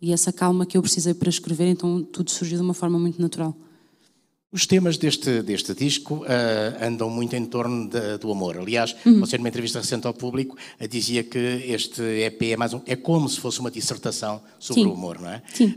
e 0.05 0.13
essa 0.13 0.33
calma 0.33 0.67
que 0.67 0.77
eu 0.77 0.83
precisei 0.83 1.15
para 1.15 1.29
escrever, 1.29 1.67
então 1.69 2.03
tudo 2.03 2.31
surgiu 2.31 2.59
de 2.59 2.63
uma 2.65 2.75
forma 2.75 2.99
muito 2.99 3.21
natural. 3.21 3.57
Os 4.53 4.67
temas 4.67 4.97
deste, 4.97 5.43
deste 5.43 5.75
disco 5.75 6.25
ah, 6.29 6.87
andam 6.87 7.11
muito 7.11 7.35
em 7.35 7.45
torno 7.45 7.89
da- 7.89 8.17
do 8.19 8.31
amor. 8.31 8.57
Aliás, 8.59 8.95
Uhum. 9.05 9.19
você 9.21 9.37
numa 9.37 9.49
entrevista 9.49 9.81
recente 9.81 10.07
ao 10.07 10.15
público 10.15 10.57
ah, 10.79 10.87
dizia 10.87 11.25
que 11.25 11.39
este 11.39 12.01
EP 12.03 12.53
é, 12.53 12.57
mais 12.57 12.73
um, 12.73 12.81
é 12.87 12.95
como 12.95 13.29
se 13.29 13.41
fosse 13.41 13.59
uma 13.59 13.71
dissertação 13.71 14.41
sobre 14.61 14.83
Sim. 14.83 14.89
o 14.89 14.93
amor, 14.93 15.21
não 15.21 15.29
é? 15.29 15.43
Sim. 15.53 15.75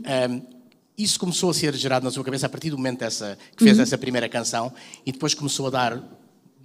Isso 0.96 1.18
começou 1.18 1.50
a 1.50 1.54
ser 1.54 1.74
gerado 1.76 2.04
na 2.04 2.10
sua 2.10 2.24
cabeça 2.24 2.46
a 2.46 2.48
partir 2.48 2.70
do 2.70 2.76
momento 2.76 2.98
dessa, 3.00 3.38
que 3.56 3.62
fez 3.64 3.78
essa 3.78 3.96
primeira 3.96 4.28
canção 4.28 4.72
e 5.06 5.12
depois 5.12 5.32
começou 5.32 5.68
a 5.68 5.70
dar 5.70 6.02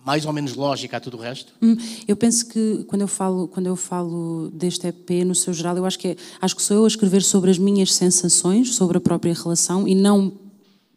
mais 0.06 0.26
ou 0.26 0.34
menos 0.34 0.56
lógica 0.56 0.98
a 0.98 1.00
tudo 1.00 1.18
o 1.18 1.20
resto? 1.20 1.54
Hum, 1.62 1.78
Eu 2.08 2.16
penso 2.16 2.48
que 2.48 2.84
quando 2.88 3.02
eu 3.02 3.08
falo 3.08 3.48
quando 3.48 3.68
eu 3.68 3.76
falo 3.76 4.50
deste 4.54 4.88
EP 4.88 5.24
no 5.26 5.34
seu 5.34 5.54
geral, 5.54 5.78
eu 5.78 5.86
acho 5.86 5.98
que 5.98 6.10
é, 6.10 6.16
acho 6.42 6.56
que 6.56 6.62
sou 6.62 6.78
eu 6.78 6.86
a 6.86 6.88
escrever 6.88 7.24
sobre 7.24 7.50
as 7.50 7.58
minhas 7.58 7.94
sensações, 7.94 8.76
sobre 8.76 8.98
a 8.98 9.02
própria 9.02 9.34
relação 9.34 9.88
e 9.88 9.96
não 9.96 10.34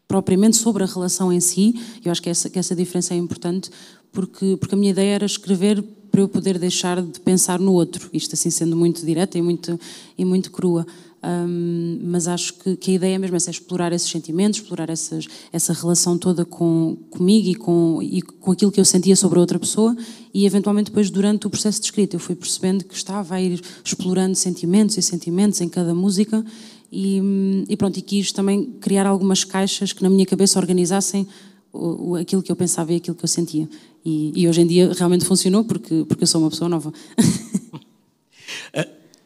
propriamente 0.07 0.57
sobre 0.57 0.83
a 0.83 0.85
relação 0.85 1.31
em 1.31 1.39
si. 1.39 1.73
Eu 2.03 2.11
acho 2.11 2.21
que 2.21 2.29
essa 2.29 2.49
que 2.49 2.59
essa 2.59 2.75
diferença 2.75 3.13
é 3.13 3.17
importante 3.17 3.69
porque 4.11 4.57
porque 4.57 4.75
a 4.75 4.77
minha 4.77 4.91
ideia 4.91 5.15
era 5.15 5.25
escrever 5.25 5.81
para 6.11 6.21
eu 6.21 6.27
poder 6.27 6.57
deixar 6.57 7.01
de 7.01 7.19
pensar 7.19 7.59
no 7.59 7.73
outro. 7.73 8.09
Isto 8.13 8.33
assim 8.33 8.49
sendo 8.49 8.75
muito 8.75 9.05
direta 9.05 9.37
e 9.37 9.41
muito 9.41 9.79
e 10.17 10.25
muito 10.25 10.51
crua. 10.51 10.85
Hum, 11.29 11.99
mas 12.03 12.25
acho 12.25 12.53
que, 12.53 12.77
que 12.77 12.91
a 12.91 12.93
ideia 12.93 13.19
mesmo 13.19 13.35
é 13.35 13.37
essa, 13.37 13.49
é 13.49 13.51
explorar 13.51 13.91
esses 13.91 14.09
sentimentos, 14.09 14.61
explorar 14.61 14.89
essas, 14.89 15.27
essa 15.51 15.73
relação 15.73 16.17
toda 16.17 16.45
com, 16.45 16.95
comigo 17.09 17.49
e 17.49 17.55
com, 17.55 17.99
e 18.01 18.21
com 18.21 18.51
aquilo 18.53 18.71
que 18.71 18.79
eu 18.79 18.85
sentia 18.85 19.13
sobre 19.13 19.37
a 19.37 19.41
outra 19.41 19.59
pessoa 19.59 19.93
e 20.33 20.45
eventualmente 20.45 20.89
depois 20.89 21.09
durante 21.09 21.45
o 21.45 21.49
processo 21.49 21.81
de 21.81 21.85
escrita 21.87 22.15
eu 22.15 22.19
fui 22.19 22.33
percebendo 22.33 22.85
que 22.85 22.95
estava 22.95 23.35
a 23.35 23.41
ir 23.41 23.59
explorando 23.83 24.35
sentimentos 24.35 24.97
e 24.97 25.01
sentimentos 25.01 25.59
em 25.59 25.67
cada 25.67 25.93
música 25.93 26.45
e, 26.89 27.21
e 27.67 27.75
pronto, 27.75 27.97
e 27.97 28.01
quis 28.01 28.31
também 28.31 28.63
criar 28.79 29.05
algumas 29.05 29.43
caixas 29.43 29.91
que 29.91 30.01
na 30.03 30.09
minha 30.09 30.25
cabeça 30.25 30.57
organizassem 30.57 31.27
o, 31.73 32.11
o- 32.11 32.15
aquilo 32.15 32.41
que 32.41 32.49
eu 32.51 32.55
pensava 32.55 32.93
e 32.93 32.95
aquilo 32.97 33.17
que 33.17 33.25
eu 33.25 33.27
sentia. 33.27 33.67
E, 34.05 34.31
e 34.33 34.47
hoje 34.47 34.61
em 34.61 34.67
dia 34.67 34.93
realmente 34.93 35.25
funcionou 35.25 35.65
porque, 35.65 36.05
porque 36.07 36.23
eu 36.23 36.27
sou 36.27 36.39
uma 36.39 36.49
pessoa 36.49 36.69
nova. 36.69 36.93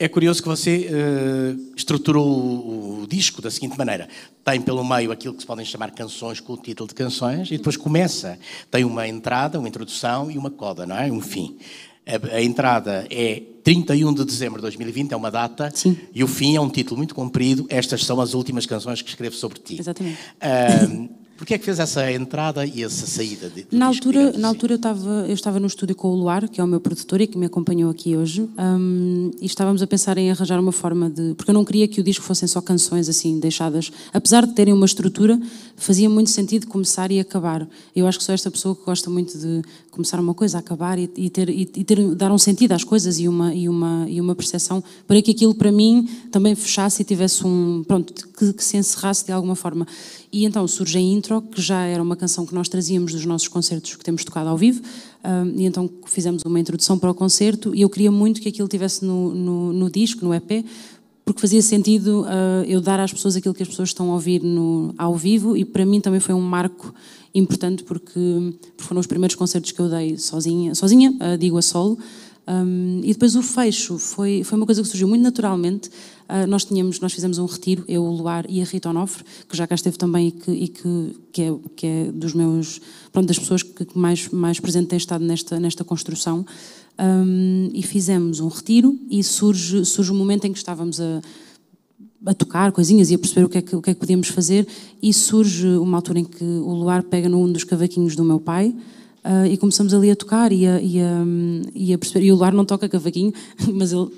É 0.02 0.08
curioso 0.08 0.42
que 0.42 0.48
você 0.48 0.90
eh, 0.92 1.56
estruturou 1.78 2.28
o, 2.28 3.04
o 3.04 3.08
disco 3.08 3.40
da 3.40 3.52
seguinte 3.52 3.78
maneira: 3.78 4.10
tem 4.44 4.60
pelo 4.60 4.84
meio 4.84 5.12
aquilo 5.12 5.36
que 5.36 5.42
se 5.42 5.46
podem 5.46 5.64
chamar 5.64 5.92
canções 5.92 6.40
com 6.40 6.54
o 6.54 6.58
título 6.58 6.90
de 6.90 6.96
canções, 6.96 7.52
e 7.52 7.58
depois 7.58 7.78
começa, 7.78 8.40
tem 8.72 8.84
uma 8.84 9.08
entrada, 9.08 9.60
uma 9.60 9.68
introdução 9.68 10.32
e 10.32 10.40
uma 10.40 10.50
coda, 10.50 10.88
não 10.88 10.98
é? 10.98 11.12
Um 11.12 11.22
fim. 11.22 11.56
A, 12.04 12.38
a, 12.38 12.42
entrada 12.42 13.06
é 13.12 13.44
31 13.64 14.12
de 14.12 14.26
dezembro 14.26 14.58
de 14.58 14.64
2020, 14.64 15.12
é 15.12 15.16
uma 15.16 15.30
data, 15.30 15.70
Sim. 15.72 15.96
e 16.16 16.24
o 16.24 16.28
fim 16.28 16.56
é 16.56 16.60
um 16.60 16.68
título 16.68 16.98
muito 16.98 17.14
comprido. 17.14 17.68
Estas 17.70 18.04
são 18.04 18.20
as 18.20 18.34
últimas 18.34 18.66
canções 18.66 19.04
que 19.04 19.10
escrevo 19.10 19.36
sobre 19.36 19.60
ti. 19.60 19.80
Exatamente. 19.80 20.18
Uh, 20.42 21.21
Porquê 21.42 21.56
é 21.56 21.58
que 21.58 21.66
fez 21.66 21.80
essa 21.80 22.12
entrada 22.12 22.64
e 22.64 22.84
essa 22.84 23.08
saída? 23.08 23.50
De, 23.50 23.66
na 23.72 23.88
altura, 23.88 24.30
assim? 24.30 24.38
na 24.38 24.48
altura 24.48 24.74
eu 24.74 24.76
estava, 24.76 25.26
eu 25.28 25.34
estava 25.34 25.60
no 25.60 25.66
estúdio 25.66 25.96
com 25.96 26.10
o 26.10 26.16
Luar, 26.16 26.48
que 26.48 26.62
é 26.62 26.64
o 26.64 26.68
meu 26.68 26.80
produtor 26.80 27.20
e 27.20 27.26
que 27.26 27.36
me 27.36 27.48
acompanhou 27.48 27.90
aqui 27.90 28.16
hoje, 28.16 28.48
um, 28.60 29.32
e 29.42 29.48
estávamos 29.48 29.82
a 29.82 29.88
pensar 29.88 30.20
em 30.20 30.30
arranjar 30.30 30.60
uma 30.60 30.72
forma 30.72 31.10
de. 31.10 31.34
Porque 31.34 31.50
eu 31.50 31.56
não 31.56 31.66
queria 31.66 31.88
que 31.88 32.00
o 32.00 32.04
disco 32.04 32.24
fossem 32.24 32.48
só 32.48 32.62
canções 32.62 33.10
assim, 33.10 33.40
deixadas. 33.40 33.92
Apesar 34.14 34.46
de 34.46 34.54
terem 34.54 34.72
uma 34.72 34.86
estrutura, 34.86 35.42
fazia 35.76 36.08
muito 36.08 36.30
sentido 36.30 36.68
começar 36.68 37.10
e 37.10 37.20
acabar. 37.20 37.68
Eu 37.96 38.06
acho 38.06 38.20
que 38.20 38.24
sou 38.24 38.36
esta 38.36 38.52
pessoa 38.52 38.76
que 38.76 38.86
gosta 38.86 39.10
muito 39.10 39.36
de 39.36 39.64
começar 39.90 40.20
uma 40.20 40.36
coisa, 40.36 40.60
acabar 40.60 41.00
e, 41.00 41.10
e 41.18 41.28
ter, 41.32 41.50
e, 41.50 41.62
e, 41.76 41.84
ter, 41.84 42.14
dar 42.14 42.32
um 42.32 42.38
sentido 42.38 42.74
às 42.74 42.84
coisas 42.84 43.18
e 43.18 43.28
uma, 43.28 43.52
e, 43.52 43.68
uma, 43.68 44.06
e 44.08 44.22
uma 44.22 44.36
percepção 44.36 44.84
para 45.08 45.20
que 45.24 45.32
aquilo 45.32 45.56
para 45.56 45.72
mim 45.72 46.08
também 46.32 46.54
fechasse 46.54 47.02
e 47.02 47.04
tivesse 47.04 47.48
um. 47.48 47.84
Pronto, 47.88 48.14
que, 48.14 48.54
que 48.54 48.64
se 48.64 48.78
encerrasse 48.78 49.26
de 49.26 49.32
alguma 49.32 49.56
forma. 49.56 49.88
E 50.32 50.46
então 50.46 50.66
surge 50.68 50.98
a 50.98 51.02
intro, 51.02 51.42
que 51.42 51.62
já 51.62 51.84
era 51.84 52.02
uma 52.02 52.16
canção 52.16 52.46
que 52.46 52.56
nós 52.56 52.70
trazíamos 52.70 53.12
dos 53.12 53.26
nossos 53.26 53.48
concertos 53.48 53.96
que 53.96 54.04
temos 54.04 54.24
tocado 54.24 54.50
ao 54.50 54.58
vivo, 54.58 54.82
e 55.56 55.66
então 55.66 55.90
fizemos 56.06 56.42
uma 56.46 56.60
introdução 56.60 56.98
para 56.98 57.12
o 57.12 57.14
concerto. 57.14 57.76
E 57.76 57.82
eu 57.82 57.90
queria 57.90 58.10
muito 58.10 58.40
que 58.40 58.48
aquilo 58.48 58.68
tivesse 58.68 59.04
no, 59.04 59.36
no, 59.36 59.74
no 59.74 59.90
disco, 59.90 60.24
no 60.24 60.34
EP, 60.34 60.66
porque 61.26 61.42
fazia 61.42 61.62
sentido 61.62 62.24
uh, 62.24 62.64
eu 62.68 62.82
dar 62.82 63.00
às 63.00 63.12
pessoas 63.12 63.36
aquilo 63.36 63.54
que 63.54 63.64
as 63.64 63.70
pessoas 63.70 63.90
estão 63.90 64.12
a 64.12 64.14
ouvir 64.14 64.42
no, 64.42 64.94
ao 64.98 65.16
vivo. 65.16 65.56
E 65.56 65.64
para 65.64 65.86
mim 65.86 66.02
também 66.02 66.20
foi 66.20 66.34
um 66.34 66.42
marco 66.42 66.94
importante 67.34 67.84
porque, 67.84 68.20
foram 68.78 69.00
os 69.00 69.08
primeiros 69.08 69.36
concertos 69.36 69.72
que 69.72 69.80
eu 69.80 69.90
dei 69.90 70.18
sozinha, 70.18 70.76
sozinha 70.76 71.12
uh, 71.12 71.38
digo 71.38 71.58
a 71.58 71.62
solo, 71.62 71.98
um, 72.48 73.02
e 73.04 73.14
depois 73.14 73.36
o 73.36 73.42
fecho 73.42 73.98
foi, 73.98 74.44
foi 74.44 74.58
uma 74.58 74.66
coisa 74.66 74.82
que 74.82 74.88
surgiu 74.88 75.08
muito 75.08 75.22
naturalmente. 75.22 75.90
Uh, 76.28 76.48
nós 76.48 76.66
tínhamos, 76.66 77.00
nós 77.00 77.14
fizemos 77.14 77.38
um 77.38 77.46
retiro, 77.46 77.84
eu, 77.88 78.04
o 78.04 78.12
Luar 78.12 78.46
e 78.50 78.62
a 78.62 78.66
Rita 78.66 78.90
Onofre, 78.90 79.24
que 79.48 79.56
já 79.56 79.68
cá 79.68 79.76
esteve 79.76 79.98
também 79.98 80.30
e 80.30 80.32
que, 80.32 80.52
e 80.52 80.68
que, 80.68 81.16
que, 81.32 81.42
é, 81.42 81.56
que 81.76 81.88
é 81.88 82.12
dos 82.12 82.34
meus, 82.34 82.82
pronto, 83.12 83.28
das 83.28 83.38
pessoas 83.38 83.62
que 83.64 83.86
mais, 83.96 84.28
mais 84.30 84.60
presente 84.60 84.88
têm 84.88 84.98
estado 84.98 85.24
nesta, 85.24 85.60
nesta 85.60 85.84
construção. 85.84 86.46
Um, 87.00 87.70
e 87.74 87.82
fizemos 87.84 88.40
um 88.40 88.48
retiro 88.48 89.00
e 89.10 89.24
surge, 89.24 89.86
surge 89.86 90.12
um 90.12 90.16
momento 90.16 90.46
em 90.46 90.52
que 90.52 90.58
estávamos 90.58 91.00
a, 91.00 91.22
a 92.26 92.34
tocar 92.34 92.72
coisinhas 92.72 93.10
e 93.10 93.16
a 93.16 93.18
perceber 93.18 93.46
o 93.46 93.50
que, 93.50 93.58
é 93.58 93.62
que, 93.62 93.76
o 93.76 93.82
que 93.82 93.90
é 93.92 93.94
que 93.94 94.00
podíamos 94.00 94.28
fazer 94.28 94.68
e 95.02 95.14
surge 95.14 95.68
uma 95.68 95.98
altura 95.98 96.20
em 96.20 96.26
que 96.26 96.44
o 96.44 96.74
Luar 96.74 97.02
pega 97.04 97.30
num 97.30 97.52
dos 97.52 97.64
cavaquinhos 97.64 98.16
do 98.16 98.24
meu 98.24 98.40
pai 98.40 98.76
Uh, 99.24 99.46
e 99.46 99.56
começamos 99.56 99.94
ali 99.94 100.10
a 100.10 100.16
tocar 100.16 100.52
e 100.52 100.66
a, 100.66 100.82
e 100.82 101.00
a, 101.00 101.24
e 101.76 101.94
a 101.94 101.98
perceber. 101.98 102.26
E 102.26 102.32
o 102.32 102.36
Lar 102.36 102.54
não 102.54 102.66
toca 102.66 102.90
cavaquinho, 102.90 103.32
mas 103.72 103.92
ele 103.92 104.02
uh, 104.02 104.12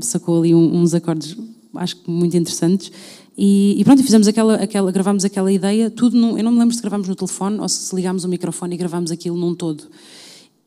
sacou 0.00 0.40
ali 0.40 0.54
um, 0.54 0.76
uns 0.76 0.92
acordes, 0.92 1.36
acho 1.74 1.96
que 1.96 2.10
muito 2.10 2.36
interessantes. 2.36 2.92
E, 3.36 3.76
e 3.78 3.84
pronto, 3.84 4.02
fizemos 4.02 4.28
aquela, 4.28 4.56
aquela, 4.56 4.92
gravámos 4.92 5.24
aquela 5.24 5.50
ideia, 5.50 5.90
tudo. 5.90 6.16
Num, 6.18 6.36
eu 6.36 6.44
não 6.44 6.52
me 6.52 6.58
lembro 6.58 6.74
se 6.74 6.82
gravámos 6.82 7.08
no 7.08 7.14
telefone 7.14 7.60
ou 7.60 7.68
se 7.68 7.94
ligámos 7.96 8.24
o 8.24 8.28
microfone 8.28 8.74
e 8.74 8.78
gravámos 8.78 9.10
aquilo 9.10 9.38
num 9.38 9.54
todo. 9.54 9.84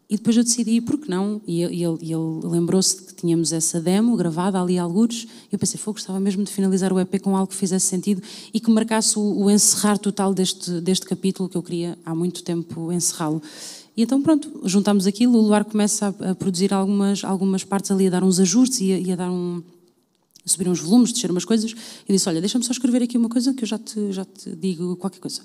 E 0.07 0.17
depois 0.17 0.37
eu 0.37 0.43
decidi, 0.43 0.79
por 0.81 0.99
que 0.99 1.09
não? 1.09 1.41
E, 1.47 1.63
ele, 1.63 1.83
ele 1.83 2.39
lembrou-se 2.43 2.95
que 3.01 3.15
tínhamos 3.15 3.51
essa 3.51 3.81
demo 3.81 4.15
gravada 4.15 4.61
ali 4.61 4.77
a 4.77 4.83
algures. 4.83 5.27
Eu 5.51 5.57
pensei, 5.57 5.79
fogo, 5.79 5.97
gostava 5.97 6.19
mesmo 6.19 6.43
de 6.43 6.51
finalizar 6.51 6.93
o 6.93 6.99
EP 6.99 7.19
com 7.19 7.35
algo 7.35 7.47
que 7.47 7.55
fizesse 7.55 7.87
sentido 7.87 8.21
e 8.53 8.59
que 8.59 8.69
marcasse 8.69 9.17
o, 9.17 9.21
o 9.21 9.49
encerrar 9.49 9.97
total 9.97 10.31
deste, 10.31 10.79
deste 10.79 11.07
capítulo 11.07 11.49
que 11.49 11.57
eu 11.57 11.63
queria 11.63 11.97
há 12.05 12.13
muito 12.13 12.43
tempo 12.43 12.91
encerrá-lo. 12.91 13.41
E 13.97 14.03
então, 14.03 14.21
pronto, 14.21 14.61
juntámos 14.65 15.07
aquilo. 15.07 15.39
O 15.39 15.41
Luar 15.41 15.65
começa 15.65 16.13
a, 16.19 16.31
a, 16.31 16.35
produzir 16.35 16.71
algumas, 16.71 17.23
algumas 17.23 17.63
partes 17.63 17.89
ali, 17.89 18.05
a 18.05 18.11
dar 18.11 18.23
uns 18.23 18.39
ajustes 18.39 18.81
e 18.81 18.93
a, 18.93 18.99
e 18.99 19.11
a 19.11 19.15
dar 19.15 19.31
um. 19.31 19.63
A 20.45 20.49
subir 20.49 20.69
uns 20.69 20.79
volumes, 20.79 21.11
descer 21.11 21.31
umas 21.31 21.45
coisas. 21.45 21.73
E 22.07 22.13
disse: 22.13 22.29
Olha, 22.29 22.39
deixa-me 22.39 22.63
só 22.63 22.71
escrever 22.71 23.01
aqui 23.01 23.17
uma 23.17 23.29
coisa 23.29 23.55
que 23.55 23.63
eu 23.63 23.67
já 23.67 23.79
te, 23.79 24.11
já 24.11 24.23
te 24.23 24.55
digo 24.55 24.95
qualquer 24.97 25.19
coisa 25.19 25.41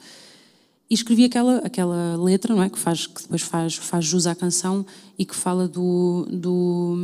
e 0.91 0.95
escrevi 0.95 1.25
aquela, 1.25 1.59
aquela 1.59 2.17
letra, 2.17 2.53
não 2.53 2.65
é? 2.65 2.69
Que, 2.69 2.79
faz, 2.79 3.07
que 3.07 3.23
depois 3.23 3.43
faz, 3.43 3.77
faz 3.77 4.05
jus 4.05 4.27
à 4.27 4.35
canção 4.35 4.85
e 5.17 5.25
que 5.25 5.37
fala 5.37 5.69
do, 5.69 6.27
do. 6.29 6.99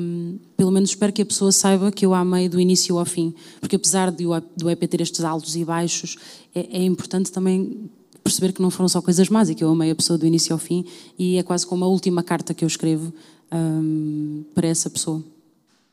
Pelo 0.57 0.73
menos 0.73 0.91
espero 0.91 1.13
que 1.13 1.23
a 1.23 1.27
pessoa 1.27 1.53
saiba 1.53 1.93
que 1.93 2.05
eu 2.05 2.13
a 2.13 2.19
amei 2.19 2.49
do 2.49 2.59
início 2.59 2.99
ao 2.99 3.05
fim. 3.05 3.33
Porque 3.61 3.77
apesar 3.77 4.11
de, 4.11 4.25
do 4.57 4.69
EP 4.69 4.81
ter 4.91 5.01
estes 5.01 5.23
altos 5.23 5.55
e 5.55 5.65
baixos, 5.65 6.17
é, 6.53 6.79
é 6.79 6.83
importante 6.83 7.31
também 7.31 7.89
perceber 8.25 8.53
que 8.53 8.61
não 8.61 8.73
foram 8.73 8.89
só 8.89 9.01
coisas 9.01 9.29
más 9.29 9.49
e 9.51 9.55
que 9.55 9.63
eu 9.63 9.71
amei 9.71 9.93
a 9.93 9.95
pessoa 9.95 10.19
do 10.19 10.27
início 10.27 10.53
ao 10.53 10.59
fim. 10.59 10.85
E 11.17 11.39
é 11.39 11.45
quase 11.45 11.65
como 11.65 11.85
a 11.85 11.89
última 11.89 12.25
carta 12.25 12.53
que 12.53 12.65
eu 12.65 12.67
escrevo 12.67 13.15
um, 13.53 14.43
para 14.53 14.67
essa 14.67 14.91
pessoa. 14.91 15.23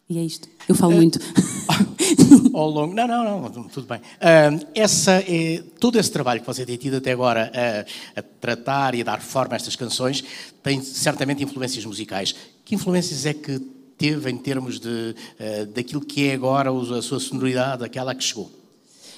E 0.10 0.18
é 0.18 0.26
isto. 0.26 0.48
Eu 0.68 0.74
falo 0.74 0.94
é... 0.94 0.96
muito. 0.96 1.20
ao 2.54 2.70
longo. 2.70 2.94
Não, 2.94 3.08
não, 3.08 3.42
não, 3.42 3.64
tudo 3.64 3.88
bem. 3.88 4.00
Uh, 4.00 4.68
essa 4.76 5.24
é, 5.28 5.64
todo 5.80 6.00
esse 6.00 6.12
trabalho 6.12 6.42
que 6.42 6.48
você 6.48 6.66
tem 6.66 6.78
tido 6.78 6.98
até 6.98 7.12
agora 7.12 7.52
a, 7.54 8.20
a, 8.20 8.24
tratar 8.24 8.96
e 8.96 9.02
a 9.02 9.04
dar 9.04 9.22
forma 9.22 9.54
a 9.54 9.58
estas 9.58 9.76
canções 9.76 10.24
tem 10.62 10.82
certamente 10.82 11.44
influências 11.44 11.86
musicais. 11.86 12.36
Que 12.64 12.76
influências 12.76 13.26
é 13.26 13.34
que 13.34 13.60
teve 13.98 14.30
em 14.30 14.38
termos 14.38 14.80
de, 14.80 15.16
uh, 15.40 15.66
daquilo 15.68 16.02
que 16.02 16.30
é 16.30 16.34
agora 16.34 16.72
a 16.72 17.02
sua 17.02 17.20
sonoridade, 17.20 17.84
aquela 17.84 18.14
que 18.14 18.24
chegou? 18.24 18.63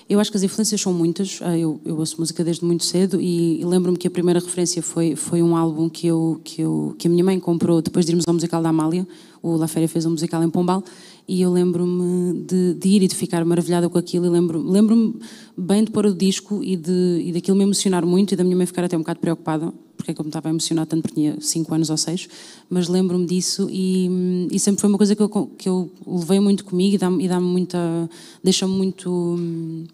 Eu 0.07 0.19
acho 0.19 0.29
que 0.29 0.38
as 0.38 0.43
influências 0.43 0.79
são 0.79 0.93
muitas. 0.93 1.39
Ah, 1.41 1.57
eu, 1.57 1.81
eu 1.83 1.97
ouço 1.97 2.19
música 2.19 2.43
desde 2.43 2.63
muito 2.63 2.85
cedo 2.85 3.19
e, 3.19 3.59
e 3.59 3.65
lembro-me 3.65 3.97
que 3.97 4.07
a 4.07 4.12
primeira 4.12 4.39
referência 4.39 4.81
foi, 4.83 5.15
foi 5.15 5.41
um 5.41 5.55
álbum 5.55 5.89
que, 5.89 6.05
eu, 6.05 6.39
que, 6.43 6.62
eu, 6.62 6.95
que 6.97 7.07
a 7.07 7.09
minha 7.09 7.24
mãe 7.24 7.39
comprou 7.39 7.81
depois 7.81 8.05
de 8.05 8.12
irmos 8.12 8.25
ao 8.27 8.33
musical 8.33 8.62
da 8.62 8.69
Amália. 8.69 9.07
O 9.41 9.55
La 9.55 9.67
Féria 9.67 9.89
fez 9.89 10.05
um 10.05 10.12
musical 10.12 10.43
em 10.43 10.50
Pombal 10.50 10.83
e 11.27 11.41
eu 11.41 11.51
lembro-me 11.51 12.43
de, 12.43 12.75
de, 12.75 12.88
ir 12.88 13.01
e 13.01 13.07
de 13.07 13.15
ficar 13.15 13.43
maravilhada 13.45 13.89
com 13.89 13.97
aquilo. 13.97 14.29
Lembro-me 14.29 14.69
lembro 14.69 15.19
bem 15.57 15.83
de 15.83 15.89
pôr 15.89 16.05
o 16.05 16.13
disco 16.13 16.63
e, 16.63 16.75
de, 16.75 17.24
e 17.25 17.31
daquilo 17.31 17.57
me 17.57 17.63
emocionar 17.63 18.05
muito 18.05 18.33
e 18.33 18.38
da 18.38 18.43
minha 18.43 18.55
mãe 18.55 18.67
ficar 18.67 18.83
até 18.83 18.95
um 18.95 19.00
bocado 19.00 19.19
preocupada, 19.19 19.74
porque 19.96 20.12
é 20.12 20.14
que 20.14 20.22
eu 20.22 20.24
me 20.24 20.30
estava 20.30 20.48
a 20.48 20.52
emocionar 20.52 20.86
tanto, 20.86 21.04
porque 21.04 21.16
tinha 21.16 21.38
5 21.40 21.74
anos 21.74 21.90
ou 21.90 21.98
6. 21.98 22.28
Mas 22.70 22.88
lembro-me 22.88 23.25
disso 23.25 23.68
e, 23.72 24.48
e, 24.52 24.60
sempre 24.60 24.82
foi 24.82 24.90
uma 24.90 24.98
coisa 24.98 25.16
que 25.16 25.22
eu, 25.22 25.30
que 25.58 25.70
eu 25.70 25.92
levei 26.06 26.40
muito 26.40 26.66
comigo 26.66 26.96
e 26.96 26.98
dá-me 26.98 27.28
dá 27.28 27.40
muita. 27.40 28.10
deixa-me 28.44 28.74
muito 28.74 29.10
hum, 29.10 29.86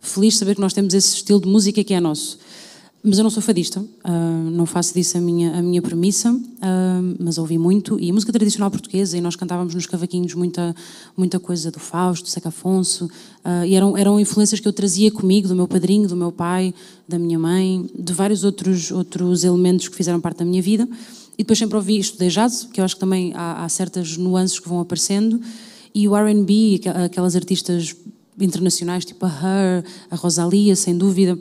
feliz 0.00 0.36
saber 0.36 0.54
que 0.54 0.60
nós 0.60 0.72
temos 0.72 0.94
esse 0.94 1.16
estilo 1.16 1.40
de 1.40 1.48
música 1.48 1.82
que 1.82 1.94
é 1.94 2.00
nosso. 2.00 2.38
Mas 3.02 3.16
eu 3.16 3.22
não 3.22 3.30
sou 3.30 3.40
fadista, 3.40 3.80
uh, 3.80 4.50
não 4.50 4.66
faço 4.66 4.92
disso 4.92 5.16
a 5.16 5.20
minha, 5.20 5.56
a 5.56 5.62
minha 5.62 5.80
premissa, 5.80 6.32
uh, 6.32 7.16
mas 7.20 7.38
ouvi 7.38 7.56
muito. 7.56 7.98
E 8.00 8.10
música 8.10 8.32
tradicional 8.32 8.72
portuguesa, 8.72 9.16
e 9.16 9.20
nós 9.20 9.36
cantávamos 9.36 9.72
nos 9.72 9.86
cavaquinhos 9.86 10.34
muita, 10.34 10.74
muita 11.16 11.38
coisa 11.38 11.70
do 11.70 11.78
Fausto, 11.78 12.24
do 12.24 12.28
Seca 12.28 12.48
Afonso, 12.48 13.04
uh, 13.04 13.64
e 13.64 13.76
eram, 13.76 13.96
eram 13.96 14.18
influências 14.18 14.58
que 14.58 14.66
eu 14.66 14.72
trazia 14.72 15.12
comigo, 15.12 15.46
do 15.46 15.54
meu 15.54 15.68
padrinho, 15.68 16.08
do 16.08 16.16
meu 16.16 16.32
pai, 16.32 16.74
da 17.06 17.20
minha 17.20 17.38
mãe, 17.38 17.88
de 17.96 18.12
vários 18.12 18.42
outros, 18.42 18.90
outros 18.90 19.44
elementos 19.44 19.86
que 19.86 19.94
fizeram 19.94 20.20
parte 20.20 20.38
da 20.38 20.44
minha 20.44 20.60
vida. 20.60 20.88
E 21.34 21.44
depois 21.44 21.56
sempre 21.56 21.76
ouvi, 21.76 22.00
estudei 22.00 22.28
jazz, 22.28 22.68
que 22.72 22.80
eu 22.80 22.84
acho 22.84 22.96
que 22.96 23.00
também 23.00 23.32
há, 23.32 23.64
há 23.64 23.68
certas 23.68 24.16
nuances 24.16 24.58
que 24.58 24.68
vão 24.68 24.80
aparecendo, 24.80 25.40
e 25.94 26.08
o 26.08 26.16
RB, 26.16 26.80
aquelas 27.04 27.36
artistas 27.36 27.94
internacionais, 28.40 29.04
tipo 29.04 29.24
a 29.24 29.28
Her, 29.28 29.84
a 30.10 30.16
Rosalia, 30.16 30.74
sem 30.74 30.98
dúvida 30.98 31.38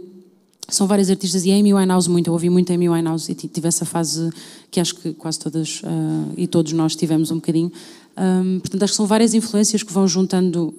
são 0.70 0.86
várias 0.86 1.10
artistas 1.10 1.46
e 1.46 1.52
a 1.52 1.56
Amy 1.56 1.74
Winehouse 1.74 2.10
muito, 2.10 2.28
eu 2.28 2.34
ouvi 2.34 2.50
muito 2.50 2.72
a 2.72 2.76
Amy 2.76 2.90
Winehouse 2.90 3.32
e 3.32 3.36
tive 3.36 3.68
essa 3.68 3.86
fase 3.86 4.30
que 4.70 4.80
acho 4.80 4.96
que 4.96 5.14
quase 5.14 5.40
todas 5.40 5.82
uh, 5.82 6.34
e 6.36 6.46
todos 6.46 6.74
nós 6.74 6.96
tivemos 6.96 7.32
um 7.32 7.36
bocadinho. 7.36 7.72
Um, 8.18 8.60
portanto, 8.60 8.84
acho 8.84 8.94
que 8.94 8.98
são 8.98 9.06
várias 9.06 9.34
influências 9.34 9.84
que 9.84 9.94
vão 9.94 10.08
juntando 10.08 10.74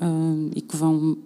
e 0.54 0.60
que 0.60 0.76
vão, 0.76 1.16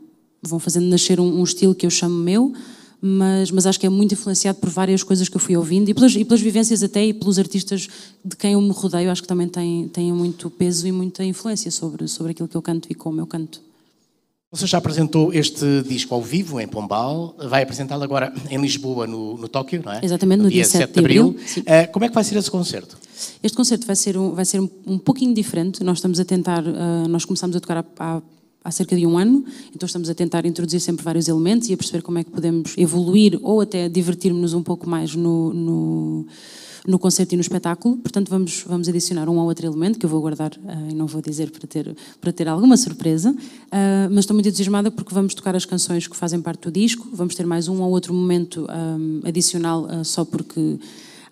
vão 0.42 0.58
fazendo 0.58 0.86
nascer 0.86 1.18
um, 1.18 1.40
um, 1.40 1.42
estilo 1.42 1.74
que 1.74 1.86
eu 1.86 1.90
chamo 1.90 2.14
meu, 2.14 2.52
mas, 3.00 3.50
mas 3.50 3.66
acho 3.66 3.80
que 3.80 3.86
é 3.86 3.88
muito 3.88 4.12
influenciado 4.12 4.58
por 4.58 4.70
várias 4.70 5.02
coisas 5.02 5.28
que 5.28 5.36
eu 5.36 5.40
fui 5.40 5.56
ouvindo 5.56 5.88
e 5.88 5.94
pelas, 5.94 6.14
e 6.14 6.24
pelas 6.24 6.40
vivências 6.40 6.82
até 6.82 7.04
e 7.04 7.12
pelos 7.12 7.38
artistas 7.38 7.88
de 8.24 8.36
quem 8.36 8.52
eu 8.52 8.60
me 8.60 8.70
rodeio, 8.70 9.10
acho 9.10 9.22
que 9.22 9.28
também 9.28 9.48
têm, 9.48 9.88
têm 9.88 10.12
muito 10.12 10.48
peso 10.50 10.86
e 10.86 10.92
muita 10.92 11.24
influência 11.24 11.70
sobre, 11.70 12.06
sobre 12.06 12.32
aquilo 12.32 12.46
que 12.46 12.56
eu 12.56 12.62
canto 12.62 12.86
e 12.90 12.94
como 12.94 13.20
eu 13.20 13.26
canto. 13.26 13.71
Você 14.52 14.66
já 14.66 14.76
apresentou 14.76 15.32
este 15.32 15.82
disco 15.88 16.14
ao 16.14 16.20
vivo 16.20 16.60
em 16.60 16.68
Pombal, 16.68 17.34
vai 17.48 17.62
apresentá-lo 17.62 18.04
agora 18.04 18.30
em 18.50 18.60
Lisboa, 18.60 19.06
no, 19.06 19.38
no 19.38 19.48
Tóquio, 19.48 19.80
não 19.82 19.90
é? 19.90 20.00
Exatamente, 20.04 20.38
no, 20.40 20.44
no 20.44 20.50
dia, 20.50 20.62
dia 20.62 20.70
7 20.70 20.92
de 20.92 20.98
abril. 20.98 21.28
Uh, 21.28 21.90
como 21.90 22.04
é 22.04 22.08
que 22.10 22.14
vai 22.14 22.22
ser 22.22 22.36
esse 22.36 22.50
concerto? 22.50 22.98
Este 23.42 23.56
concerto 23.56 23.86
vai 23.86 23.96
ser 23.96 24.18
um, 24.18 24.32
vai 24.32 24.44
ser 24.44 24.60
um, 24.60 24.68
um 24.86 24.98
pouquinho 24.98 25.32
diferente. 25.32 25.82
Nós 25.82 25.96
estamos 25.96 26.20
a 26.20 26.24
tentar, 26.26 26.62
uh, 26.62 27.08
nós 27.08 27.24
começamos 27.24 27.56
a 27.56 27.60
tocar 27.60 27.78
há, 27.78 27.84
há, 27.98 28.22
há, 28.62 28.70
cerca 28.70 28.94
de 28.94 29.06
um 29.06 29.16
ano, 29.16 29.42
então 29.74 29.86
estamos 29.86 30.10
a 30.10 30.14
tentar 30.14 30.44
introduzir 30.44 30.80
sempre 30.80 31.02
vários 31.02 31.28
elementos 31.28 31.70
e 31.70 31.72
a 31.72 31.76
perceber 31.78 32.02
como 32.02 32.18
é 32.18 32.24
que 32.24 32.30
podemos 32.30 32.76
evoluir 32.76 33.40
ou 33.42 33.62
até 33.62 33.88
divertir-nos 33.88 34.52
um 34.52 34.62
pouco 34.62 34.86
mais 34.86 35.14
no, 35.14 35.54
no 35.54 36.26
no 36.86 36.98
concerto 36.98 37.34
e 37.34 37.36
no 37.36 37.40
espetáculo, 37.40 37.96
portanto 37.96 38.28
vamos, 38.28 38.64
vamos 38.66 38.88
adicionar 38.88 39.28
um 39.28 39.38
ou 39.38 39.46
outro 39.46 39.66
elemento 39.66 39.98
que 39.98 40.06
eu 40.06 40.10
vou 40.10 40.20
guardar 40.20 40.52
uh, 40.52 40.90
e 40.90 40.94
não 40.94 41.06
vou 41.06 41.22
dizer 41.22 41.50
para 41.50 41.66
ter, 41.66 41.96
para 42.20 42.32
ter 42.32 42.48
alguma 42.48 42.76
surpresa, 42.76 43.30
uh, 43.30 44.08
mas 44.10 44.20
estou 44.20 44.34
muito 44.34 44.48
entusiasmada 44.48 44.90
porque 44.90 45.14
vamos 45.14 45.34
tocar 45.34 45.54
as 45.54 45.64
canções 45.64 46.06
que 46.06 46.16
fazem 46.16 46.40
parte 46.40 46.62
do 46.62 46.72
disco, 46.72 47.08
vamos 47.12 47.34
ter 47.34 47.46
mais 47.46 47.68
um 47.68 47.80
ou 47.82 47.90
outro 47.90 48.12
momento 48.12 48.66
um, 48.68 49.20
adicional 49.24 49.84
uh, 49.84 50.04
só 50.04 50.24
porque 50.24 50.78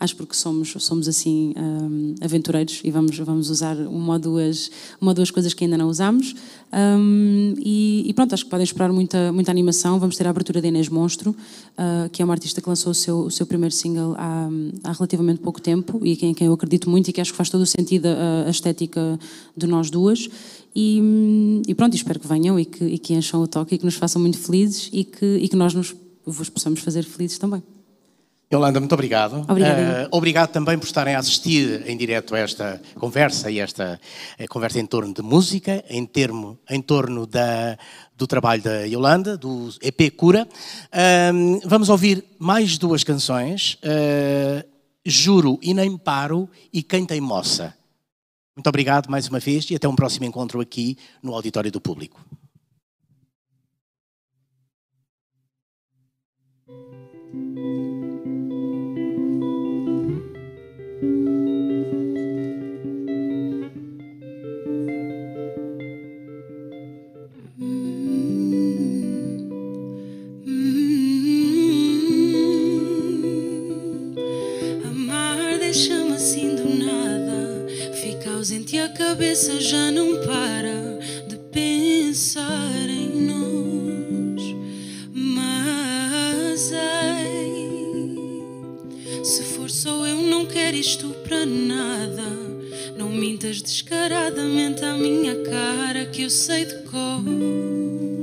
acho 0.00 0.16
porque 0.16 0.34
somos, 0.34 0.74
somos 0.78 1.06
assim 1.06 1.52
um, 1.56 2.14
aventureiros 2.22 2.80
e 2.82 2.90
vamos, 2.90 3.16
vamos 3.18 3.50
usar 3.50 3.76
uma 3.76 4.14
ou, 4.14 4.18
duas, 4.18 4.70
uma 4.98 5.10
ou 5.10 5.14
duas 5.14 5.30
coisas 5.30 5.52
que 5.52 5.62
ainda 5.62 5.76
não 5.76 5.88
usamos. 5.88 6.34
Um, 6.72 7.54
e, 7.58 8.04
e, 8.06 8.14
pronto, 8.14 8.32
acho 8.32 8.44
que 8.44 8.50
podem 8.50 8.64
esperar 8.64 8.90
muita, 8.90 9.30
muita 9.30 9.50
animação. 9.50 10.00
Vamos 10.00 10.16
ter 10.16 10.26
a 10.26 10.30
abertura 10.30 10.62
de 10.62 10.68
Inês 10.68 10.88
Monstro, 10.88 11.32
uh, 11.32 12.08
que 12.10 12.22
é 12.22 12.24
uma 12.24 12.32
artista 12.32 12.62
que 12.62 12.68
lançou 12.68 12.92
o 12.92 12.94
seu, 12.94 13.18
o 13.18 13.30
seu 13.30 13.44
primeiro 13.44 13.74
single 13.74 14.14
há, 14.16 14.48
há 14.84 14.92
relativamente 14.92 15.40
pouco 15.40 15.60
tempo 15.60 16.00
e 16.02 16.12
em 16.12 16.32
quem 16.32 16.46
eu 16.46 16.52
acredito 16.54 16.88
muito 16.88 17.08
e 17.08 17.12
que 17.12 17.20
acho 17.20 17.32
que 17.32 17.36
faz 17.36 17.50
todo 17.50 17.60
o 17.60 17.66
sentido 17.66 18.06
a, 18.06 18.46
a 18.46 18.50
estética 18.50 19.20
de 19.54 19.66
nós 19.66 19.90
duas. 19.90 20.30
E, 20.74 21.60
e, 21.68 21.74
pronto, 21.74 21.94
espero 21.94 22.18
que 22.18 22.26
venham 22.26 22.58
e 22.58 22.64
que, 22.64 22.84
e 22.84 22.98
que 22.98 23.12
encham 23.12 23.42
o 23.42 23.46
toque 23.46 23.74
e 23.74 23.78
que 23.78 23.84
nos 23.84 23.96
façam 23.96 24.22
muito 24.22 24.38
felizes 24.38 24.88
e 24.94 25.04
que, 25.04 25.26
e 25.42 25.46
que 25.46 25.56
nós 25.56 25.74
nos, 25.74 25.94
vos 26.24 26.48
possamos 26.48 26.80
fazer 26.80 27.02
felizes 27.02 27.36
também. 27.36 27.62
Yolanda, 28.52 28.80
muito 28.80 28.92
obrigado. 28.92 29.46
Obrigada. 29.48 30.06
Uh, 30.06 30.16
obrigado 30.16 30.50
também 30.50 30.76
por 30.76 30.84
estarem 30.84 31.14
a 31.14 31.20
assistir 31.20 31.88
em 31.88 31.96
direto 31.96 32.34
a 32.34 32.38
esta 32.40 32.82
conversa 32.96 33.48
e 33.48 33.60
esta 33.60 34.00
uh, 34.40 34.48
conversa 34.48 34.80
em 34.80 34.86
torno 34.86 35.14
de 35.14 35.22
música, 35.22 35.84
em, 35.88 36.04
termo, 36.04 36.58
em 36.68 36.82
torno 36.82 37.28
da, 37.28 37.78
do 38.16 38.26
trabalho 38.26 38.60
da 38.60 38.80
Yolanda, 38.80 39.38
do 39.38 39.72
EP 39.80 40.12
Cura. 40.16 40.48
Uh, 40.86 41.60
vamos 41.64 41.88
ouvir 41.88 42.24
mais 42.40 42.76
duas 42.76 43.04
canções, 43.04 43.78
Juro 45.06 45.60
e 45.62 45.72
Nem 45.72 45.96
Paro 45.96 46.48
e 46.72 46.82
Quem 46.82 47.06
Tem 47.06 47.20
Moça. 47.20 47.72
Muito 48.56 48.66
obrigado 48.66 49.08
mais 49.08 49.28
uma 49.28 49.38
vez 49.38 49.70
e 49.70 49.76
até 49.76 49.86
um 49.86 49.94
próximo 49.94 50.24
encontro 50.24 50.60
aqui 50.60 50.98
no 51.22 51.34
Auditório 51.34 51.70
do 51.70 51.80
Público. 51.80 52.20
Cabeça 79.10 79.60
já 79.60 79.90
não 79.90 80.20
para 80.24 81.00
de 81.26 81.36
pensar 81.50 82.88
em 82.88 83.10
nós. 83.22 84.40
Mas 85.12 86.72
ai, 86.72 87.52
se 89.24 89.42
for 89.42 89.68
só 89.68 90.06
eu, 90.06 90.22
não 90.22 90.46
quero 90.46 90.76
isto 90.76 91.08
para 91.24 91.44
nada. 91.44 92.22
Não 92.96 93.08
mintas 93.08 93.60
descaradamente 93.60 94.84
à 94.84 94.94
minha 94.94 95.34
cara 95.42 96.06
que 96.06 96.22
eu 96.22 96.30
sei 96.30 96.64
de 96.64 96.76
cor. 96.84 98.19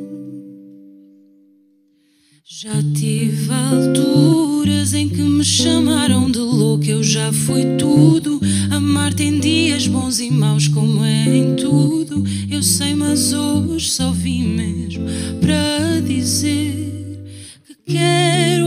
Já 2.60 2.72
tive 2.92 3.54
alturas 3.54 4.92
em 4.96 5.08
que 5.08 5.22
me 5.22 5.44
chamaram 5.44 6.28
de 6.28 6.40
louca, 6.40 6.88
eu 6.88 7.04
já 7.04 7.32
fui 7.32 7.64
tudo. 7.78 8.42
Amar 8.72 9.14
tem 9.14 9.40
dias 9.40 9.86
bons 9.86 10.20
e 10.20 10.32
maus, 10.32 10.68
como 10.68 11.04
é 11.04 11.38
em 11.38 11.56
tudo. 11.56 12.24
Eu 12.50 12.64
sei, 12.64 12.96
mas 12.96 13.32
hoje 13.32 13.88
só 13.92 14.10
vim 14.10 14.48
mesmo 14.56 15.06
para 15.40 16.00
dizer 16.00 17.24
que 17.68 17.94
quero 17.94 18.66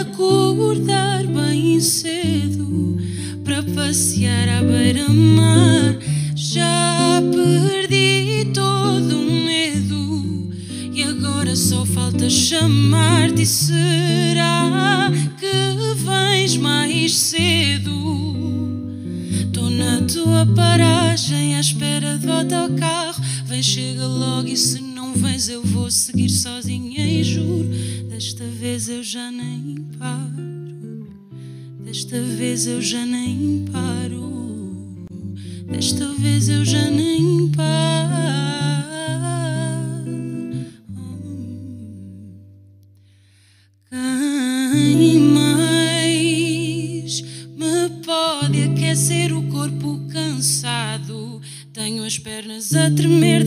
acordar 0.00 1.26
bem 1.26 1.80
cedo 1.80 2.96
para 3.42 3.60
passear 3.74 4.48
à 4.48 4.62
beira-mar. 4.62 5.98
Já 6.36 7.20
perdi 7.34 8.52
todo 8.54 9.19
agora 11.50 11.56
só 11.56 11.84
falta 11.84 12.30
chamar-te. 12.30 13.44
Será 13.44 15.10
que 15.38 15.94
vens 16.04 16.56
mais 16.56 17.16
cedo? 17.16 17.90
Tô 19.52 19.68
na 19.68 20.02
tua 20.02 20.46
paragem 20.46 21.56
à 21.56 21.60
espera 21.60 22.18
do 22.18 22.30
autocarro. 22.30 23.20
Vem, 23.46 23.62
chega 23.62 24.06
logo 24.06 24.48
e 24.48 24.56
se 24.56 24.80
não 24.80 25.12
vens 25.14 25.48
eu 25.48 25.62
vou 25.62 25.90
seguir 25.90 26.28
sozinha 26.28 27.04
e 27.04 27.24
juro. 27.24 27.68
Desta 28.08 28.44
vez 28.44 28.88
eu 28.88 29.02
já 29.02 29.30
nem 29.30 29.86
paro. 29.98 31.08
Desta 31.84 32.20
vez 32.22 32.66
eu 32.66 32.80
já 32.80 33.04
nem 33.04 33.64
paro. 33.72 35.06
Desta 35.66 36.12
vez 36.14 36.48
eu 36.48 36.64
já 36.64 36.90
nem 36.90 37.29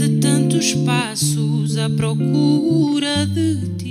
de 0.03 0.19
tantos 0.19 0.73
passos 0.85 1.77
à 1.77 1.89
procura 1.89 3.25
de 3.25 3.55
ti. 3.77 3.83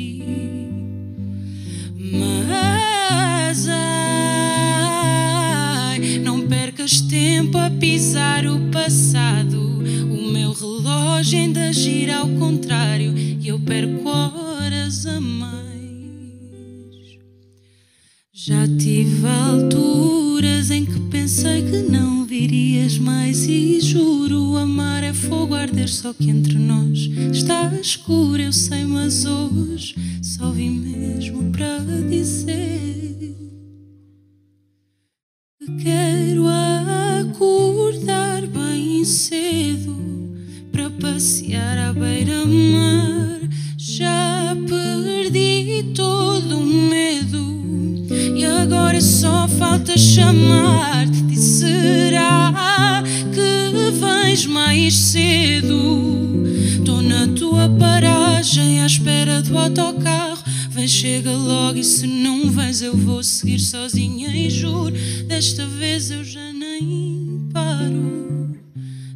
Só 26.12 26.14
que 26.14 26.28
entre 26.28 26.58
nós 26.58 26.98
está 27.32 27.72
escuro 27.80 28.42
eu 28.42 28.52
sei 28.52 28.84
mas 28.84 29.24
hoje 29.24 29.94
só 30.22 30.50
vim 30.50 30.70
mesmo 30.70 31.50
para 31.50 31.78
dizer 32.08 33.34
que 35.58 35.82
quero 35.82 36.44
acordar 37.20 38.46
bem 38.46 39.04
cedo 39.04 39.96
para 40.70 40.90
passear 40.90 41.78
à 41.78 41.92
beira-mar 41.94 43.40
já 43.78 44.54
perdi 44.68 45.92
todo 45.94 46.58
o 46.58 46.66
medo 46.66 48.06
e 48.36 48.44
agora 48.44 49.00
só 49.00 49.48
falta 49.48 49.96
chamar-te. 49.96 51.38
Será 51.38 53.02
que 53.32 53.90
vens 53.98 54.46
mais 54.46 54.94
cedo? 54.94 55.31
Do 59.52 59.58
autocarro. 59.58 60.42
Vem, 60.70 60.88
chega 60.88 61.30
logo 61.30 61.78
e 61.78 61.84
se 61.84 62.06
não 62.06 62.50
vens 62.50 62.80
eu 62.80 62.96
vou 62.96 63.22
seguir 63.22 63.58
sozinha 63.58 64.34
e 64.34 64.48
juro. 64.48 64.94
Desta 65.26 65.66
vez 65.66 66.10
eu 66.10 66.24
já 66.24 66.52
nem 66.52 67.48
paro. 67.52 68.56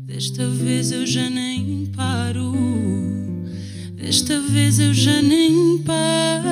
Desta 0.04 0.46
vez 0.48 0.92
eu 0.92 1.06
já 1.06 1.30
nem 1.30 1.86
paro. 1.96 2.52
Desta 3.94 4.38
vez 4.40 4.78
eu 4.78 4.92
já 4.92 5.22
nem 5.22 5.78
paro. 5.78 6.46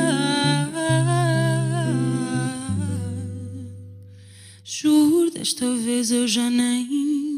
Juro, 4.64 5.30
desta 5.30 5.76
vez 5.76 6.10
eu 6.10 6.26
já 6.26 6.48
nem. 6.48 7.33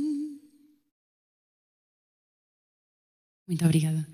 Muito 3.47 3.65
obrigada. 3.65 4.05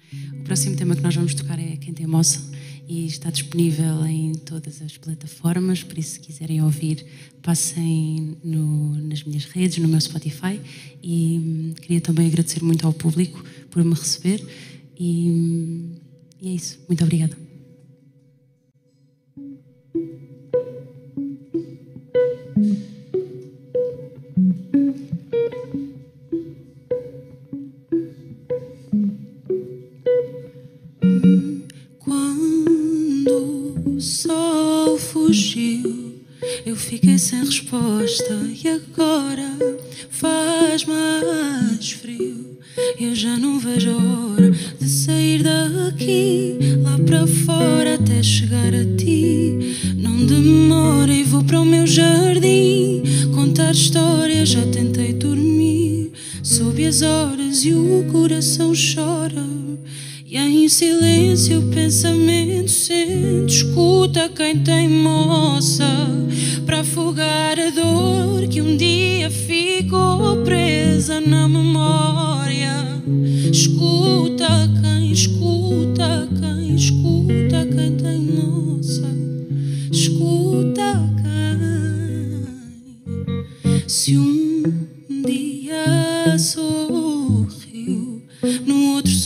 O 0.40 0.44
próximo 0.44 0.76
tema 0.76 0.94
que 0.94 1.00
nós 1.00 1.14
vamos 1.14 1.34
tocar 1.34 1.58
é 1.58 1.76
Quem 1.76 1.94
Tem 1.94 2.06
Moça 2.06 2.38
e 2.86 3.06
está 3.06 3.30
disponível 3.30 4.04
em 4.04 4.34
todas 4.34 4.82
as 4.82 4.98
plataformas, 4.98 5.82
por 5.82 5.96
isso 5.96 6.14
se 6.14 6.20
quiserem 6.20 6.62
ouvir, 6.62 7.06
passem 7.40 8.36
no, 8.44 8.94
nas 9.08 9.24
minhas 9.24 9.46
redes, 9.46 9.78
no 9.78 9.88
meu 9.88 10.00
Spotify 10.00 10.60
e 11.02 11.38
hum, 11.38 11.74
queria 11.80 12.00
também 12.02 12.26
agradecer 12.26 12.62
muito 12.62 12.86
ao 12.86 12.92
público 12.92 13.42
por 13.70 13.82
me 13.82 13.94
receber 13.94 14.46
e, 14.98 15.30
hum, 15.30 15.94
e 16.42 16.48
é 16.50 16.52
isso. 16.52 16.78
Muito 16.86 17.02
obrigada. 17.02 17.51
Sol 34.02 34.98
fugiu, 34.98 36.20
eu 36.66 36.74
fiquei 36.74 37.16
sem 37.18 37.38
resposta 37.44 38.34
e 38.64 38.68
agora 38.68 39.48
faz 40.10 40.84
mais 40.84 41.92
frio. 41.92 42.58
Eu 42.98 43.14
já 43.14 43.36
não 43.36 43.60
vejo 43.60 43.90
a 43.90 43.96
hora 43.96 44.50
de 44.50 44.88
sair 44.88 45.44
daqui, 45.44 46.58
lá 46.82 46.98
para 46.98 47.26
fora 47.28 47.94
até 47.94 48.22
chegar 48.22 48.74
a 48.74 48.84
ti. 48.96 49.76
Não 49.96 50.26
demora 50.26 51.12
e 51.12 51.22
vou 51.22 51.44
para 51.44 51.60
o 51.60 51.64
meu 51.64 51.86
jardim 51.86 53.02
contar 53.32 53.70
histórias. 53.70 54.48
Já 54.48 54.66
tentei 54.66 55.12
dormir 55.12 56.10
sob 56.42 56.84
as 56.84 57.02
horas 57.02 57.64
e 57.64 57.72
o 57.72 58.04
coração 58.10 58.72
chora. 58.72 59.46
E 60.26 60.38
em 60.38 60.68
silêncio 60.68 61.60
o 61.60 61.70
pensamento 61.70 62.41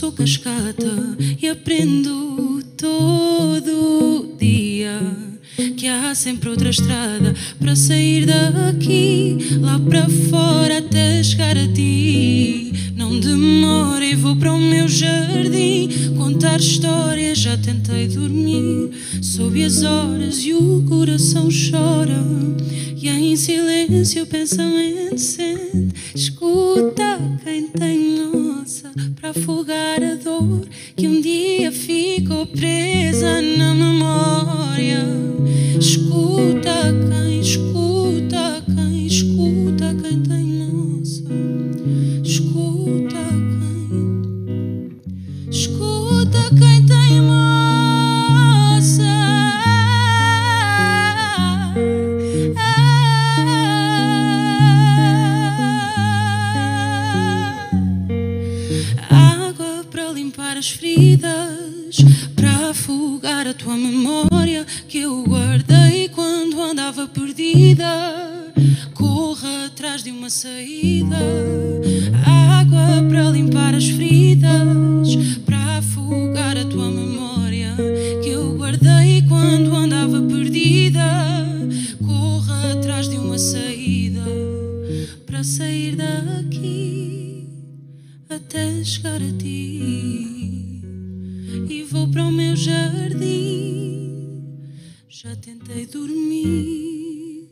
sou 0.07 0.11
cascata 0.13 1.17
e 1.41 1.49
aprendo 1.49 2.63
todo 2.77 4.35
dia 4.39 4.99
que 5.75 5.85
há 5.87 6.15
sempre 6.15 6.49
outra 6.49 6.69
estrada 6.69 7.33
para 7.59 7.75
sair 7.75 8.25
daqui, 8.25 9.37
lá 9.59 9.77
para 9.79 10.07
fora 10.29 10.77
até 10.77 11.21
chegar 11.23 11.57
a 11.57 11.67
ti. 11.67 12.71
Não 12.95 13.19
demora 13.19 14.05
e 14.05 14.15
vou 14.15 14.35
para 14.37 14.53
o 14.53 14.59
meu 14.59 14.87
jardim 14.87 15.89
contar 16.15 16.59
histórias. 16.59 17.39
Já 17.39 17.57
tentei 17.57 18.07
dormir 18.07 18.91
sob 19.21 19.61
as 19.61 19.83
horas 19.83 20.37
e 20.37 20.53
o 20.53 20.85
coração 20.87 21.49
chora. 21.49 22.23
E 22.95 23.09
em 23.09 23.35
silêncio 23.35 24.23
o 24.23 24.27
pensamento 24.27 25.17
sente, 25.17 25.93
escuta 26.15 26.66
sair 85.67 85.95
daqui 85.97 87.45
até 88.29 88.83
chegar 88.83 89.21
a 89.21 89.37
ti. 89.37 90.81
E 91.69 91.83
vou 91.89 92.07
para 92.07 92.23
o 92.23 92.31
meu 92.31 92.55
jardim. 92.55 94.37
Já 95.09 95.35
tentei 95.35 95.85
dormir 95.85 97.49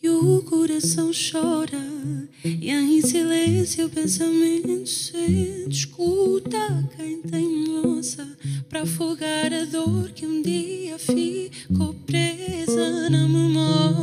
e 0.00 0.08
o 0.08 0.42
coração 0.42 1.10
chora. 1.12 1.82
E 2.44 2.70
em 2.70 3.00
silêncio 3.00 3.86
o 3.86 3.90
pensamento 3.90 4.86
sente. 4.86 5.68
Escuta 5.68 6.88
quem 6.96 7.22
tem 7.22 7.66
moça 7.66 8.26
para 8.68 8.82
afogar 8.82 9.52
a 9.52 9.64
dor 9.64 10.10
que 10.12 10.26
um 10.26 10.42
dia 10.42 10.96
ficou 10.98 11.94
presa 12.06 13.10
na 13.10 13.26
memória. 13.26 14.02